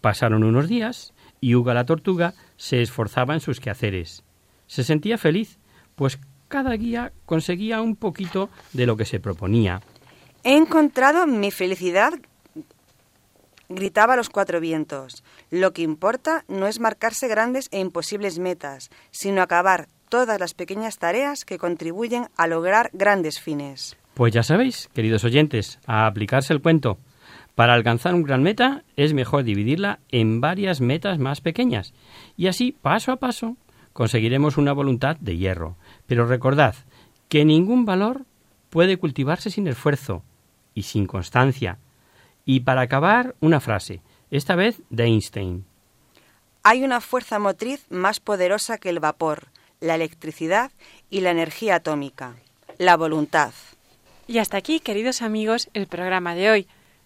Pasaron 0.00 0.44
unos 0.44 0.68
días 0.68 1.14
y 1.40 1.54
Uga 1.54 1.74
la 1.74 1.84
tortuga 1.84 2.34
se 2.56 2.82
esforzaba 2.82 3.34
en 3.34 3.40
sus 3.40 3.60
quehaceres. 3.60 4.24
Se 4.66 4.84
sentía 4.84 5.18
feliz, 5.18 5.58
pues 5.94 6.18
cada 6.48 6.72
día 6.72 7.12
conseguía 7.26 7.80
un 7.80 7.96
poquito 7.96 8.48
de 8.72 8.86
lo 8.86 8.96
que 8.96 9.04
se 9.04 9.20
proponía. 9.20 9.80
He 10.42 10.56
encontrado 10.56 11.26
mi 11.26 11.50
felicidad, 11.50 12.12
gritaba 13.68 14.14
a 14.14 14.16
los 14.16 14.30
cuatro 14.30 14.60
vientos. 14.60 15.24
Lo 15.50 15.72
que 15.72 15.82
importa 15.82 16.44
no 16.48 16.66
es 16.66 16.80
marcarse 16.80 17.28
grandes 17.28 17.68
e 17.72 17.80
imposibles 17.80 18.38
metas, 18.38 18.90
sino 19.10 19.42
acabar 19.42 19.88
todas 20.08 20.38
las 20.38 20.54
pequeñas 20.54 20.98
tareas 20.98 21.44
que 21.44 21.58
contribuyen 21.58 22.28
a 22.36 22.46
lograr 22.46 22.90
grandes 22.92 23.40
fines. 23.40 23.96
Pues 24.14 24.32
ya 24.32 24.42
sabéis, 24.42 24.88
queridos 24.94 25.24
oyentes, 25.24 25.80
a 25.86 26.06
aplicarse 26.06 26.52
el 26.52 26.62
cuento. 26.62 26.98
Para 27.54 27.74
alcanzar 27.74 28.14
un 28.14 28.24
gran 28.24 28.42
meta 28.42 28.82
es 28.96 29.14
mejor 29.14 29.44
dividirla 29.44 30.00
en 30.10 30.40
varias 30.40 30.80
metas 30.80 31.18
más 31.18 31.40
pequeñas 31.40 31.94
y 32.36 32.48
así, 32.48 32.72
paso 32.72 33.12
a 33.12 33.16
paso, 33.16 33.56
conseguiremos 33.92 34.56
una 34.56 34.72
voluntad 34.72 35.16
de 35.20 35.36
hierro. 35.36 35.76
Pero 36.06 36.26
recordad 36.26 36.74
que 37.28 37.44
ningún 37.44 37.84
valor 37.84 38.26
puede 38.70 38.96
cultivarse 38.96 39.50
sin 39.50 39.68
esfuerzo 39.68 40.22
y 40.74 40.82
sin 40.82 41.06
constancia. 41.06 41.78
Y 42.44 42.60
para 42.60 42.82
acabar, 42.82 43.36
una 43.40 43.60
frase, 43.60 44.02
esta 44.30 44.56
vez 44.56 44.82
de 44.90 45.04
Einstein. 45.04 45.64
Hay 46.64 46.82
una 46.82 47.00
fuerza 47.00 47.38
motriz 47.38 47.86
más 47.88 48.20
poderosa 48.20 48.78
que 48.78 48.88
el 48.88 48.98
vapor, 48.98 49.48
la 49.80 49.94
electricidad 49.94 50.72
y 51.08 51.20
la 51.20 51.30
energía 51.30 51.76
atómica, 51.76 52.34
la 52.78 52.96
voluntad. 52.96 53.52
Y 54.26 54.38
hasta 54.38 54.56
aquí, 54.56 54.80
queridos 54.80 55.22
amigos, 55.22 55.68
el 55.74 55.86
programa 55.86 56.34
de 56.34 56.50
hoy. 56.50 56.68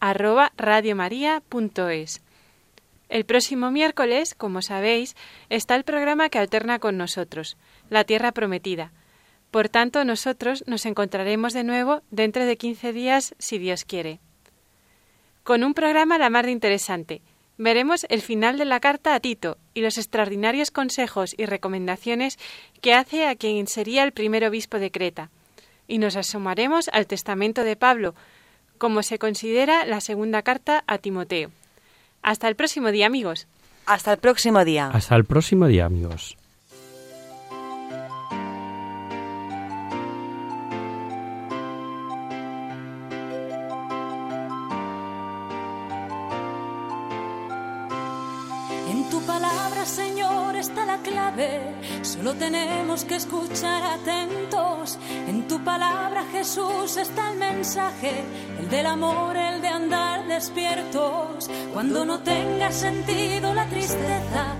arroba 0.00 0.52
radiomaria.es. 0.56 2.22
El 3.08 3.24
próximo 3.24 3.70
miércoles, 3.70 4.34
como 4.34 4.62
sabéis, 4.62 5.16
está 5.48 5.76
el 5.76 5.84
programa 5.84 6.28
que 6.28 6.38
alterna 6.38 6.78
con 6.78 6.96
nosotros, 6.96 7.56
La 7.88 8.04
Tierra 8.04 8.32
Prometida. 8.32 8.92
Por 9.50 9.68
tanto, 9.68 10.04
nosotros 10.04 10.64
nos 10.66 10.86
encontraremos 10.86 11.52
de 11.52 11.64
nuevo 11.64 12.02
dentro 12.10 12.44
de 12.44 12.56
15 12.56 12.92
días, 12.92 13.34
si 13.38 13.58
Dios 13.58 13.84
quiere. 13.84 14.18
Con 15.44 15.62
un 15.62 15.74
programa 15.74 16.18
la 16.18 16.30
mar 16.30 16.46
de 16.46 16.52
interesante. 16.52 17.22
Veremos 17.58 18.04
el 18.10 18.20
final 18.20 18.58
de 18.58 18.66
la 18.66 18.80
carta 18.80 19.14
a 19.14 19.20
Tito 19.20 19.56
y 19.72 19.80
los 19.80 19.96
extraordinarios 19.96 20.70
consejos 20.70 21.34
y 21.38 21.46
recomendaciones 21.46 22.38
que 22.82 22.92
hace 22.92 23.26
a 23.26 23.36
quien 23.36 23.66
sería 23.66 24.02
el 24.02 24.12
primer 24.12 24.44
obispo 24.44 24.78
de 24.78 24.90
Creta. 24.90 25.30
Y 25.86 25.98
nos 25.98 26.16
asomaremos 26.16 26.88
al 26.92 27.06
testamento 27.06 27.62
de 27.62 27.76
Pablo, 27.76 28.14
como 28.76 29.02
se 29.02 29.18
considera 29.18 29.84
la 29.84 30.00
segunda 30.00 30.42
carta 30.42 30.84
a 30.86 30.98
Timoteo. 30.98 31.50
Hasta 32.22 32.48
el 32.48 32.56
próximo 32.56 32.90
día, 32.90 33.06
amigos. 33.06 33.46
Hasta 33.86 34.12
el 34.12 34.18
próximo 34.18 34.64
día. 34.64 34.88
Hasta 34.88 35.14
el 35.16 35.24
próximo 35.24 35.66
día, 35.66 35.86
amigos. 35.86 36.36
Solo 52.02 52.34
tenemos 52.34 53.04
que 53.04 53.16
escuchar 53.16 53.82
atentos. 53.82 54.98
En 55.28 55.46
tu 55.48 55.62
palabra, 55.62 56.24
Jesús, 56.32 56.96
está 56.96 57.32
el 57.32 57.38
mensaje. 57.38 58.24
El 58.58 58.68
del 58.68 58.86
amor, 58.86 59.36
el 59.36 59.60
de 59.60 59.68
andar 59.68 60.26
despiertos. 60.26 61.50
Cuando 61.72 62.04
no 62.04 62.20
tenga 62.20 62.70
sentido 62.70 63.52
la 63.54 63.66
tristeza. 63.66 64.56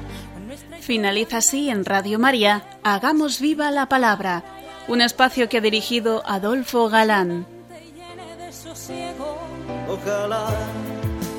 Finaliza 0.81 1.39
así 1.39 1.71
en 1.71 1.85
Radio 1.85 2.19
María, 2.19 2.62
Hagamos 2.83 3.41
viva 3.41 3.71
la 3.71 3.89
palabra, 3.89 4.45
un 4.87 5.01
espacio 5.01 5.49
que 5.49 5.59
ha 5.59 5.61
dirigido 5.61 6.23
Adolfo 6.27 6.89
Galán. 6.89 7.47
Ojalá 9.89 10.49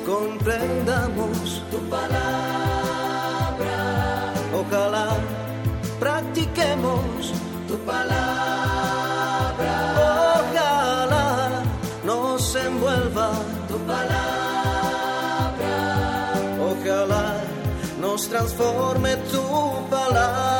comprendamos 0.04 1.62
tu 1.70 1.78
palabra. 1.88 2.67
Tu 7.68 7.76
palabra. 7.78 9.74
Ojalá 10.40 11.62
nos 12.04 12.54
envuelva 12.54 13.30
tu 13.68 13.78
palabra. 13.90 15.74
Ojalá 16.70 17.26
nos 18.00 18.28
transforme 18.28 19.16
tu 19.30 19.42
palabra. 19.90 20.57